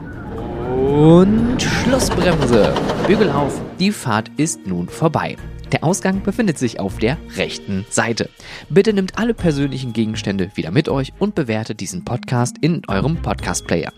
Und 0.94 1.60
Schlussbremse. 1.60 2.74
Bügel 3.06 3.30
auf, 3.30 3.60
die 3.78 3.90
Fahrt 3.90 4.30
ist 4.36 4.66
nun 4.66 4.88
vorbei. 4.88 5.36
Der 5.72 5.84
Ausgang 5.84 6.22
befindet 6.22 6.58
sich 6.58 6.80
auf 6.80 6.98
der 6.98 7.16
rechten 7.36 7.86
Seite. 7.90 8.30
Bitte 8.68 8.92
nehmt 8.92 9.18
alle 9.18 9.34
persönlichen 9.34 9.92
Gegenstände 9.92 10.50
wieder 10.54 10.70
mit 10.70 10.88
euch 10.88 11.12
und 11.18 11.34
bewertet 11.34 11.80
diesen 11.80 12.04
Podcast 12.04 12.58
in 12.60 12.82
eurem 12.88 13.16
Podcast-Player. 13.16 13.92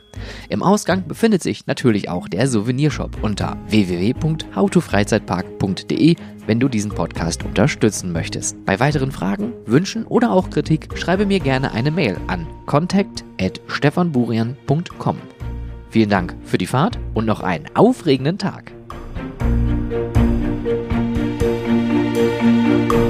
Im 0.49 0.63
Ausgang 0.63 1.07
befindet 1.07 1.43
sich 1.43 1.67
natürlich 1.67 2.09
auch 2.09 2.27
der 2.29 2.49
Souvenirshop 2.49 3.23
unter 3.23 3.59
www.howtofreizeitpark.de, 3.69 6.17
wenn 6.47 6.61
du 6.61 6.69
diesen 6.69 6.93
Podcast 6.93 7.45
unterstützen 7.45 8.13
möchtest. 8.13 8.65
Bei 8.65 8.81
weiteren 8.81 9.13
Fragen, 9.13 9.53
Wünschen 9.67 10.07
oder 10.07 10.33
auch 10.33 10.49
Kritik 10.51 10.97
schreibe 10.97 11.27
mir 11.27 11.41
gerne 11.41 11.73
eine 11.73 11.91
Mail 11.91 12.17
an 12.29 12.47
contact@stefanburian.com. 12.67 15.17
Vielen 15.91 16.11
Dank 16.11 16.37
für 16.45 16.59
die 16.59 16.67
Fahrt 16.67 16.99
und 17.15 17.27
noch 17.27 17.41
einen 17.41 17.67
aufregenden 17.75 18.39
Tag. 18.39 18.73
Thank 22.47 22.93
you. 22.93 23.06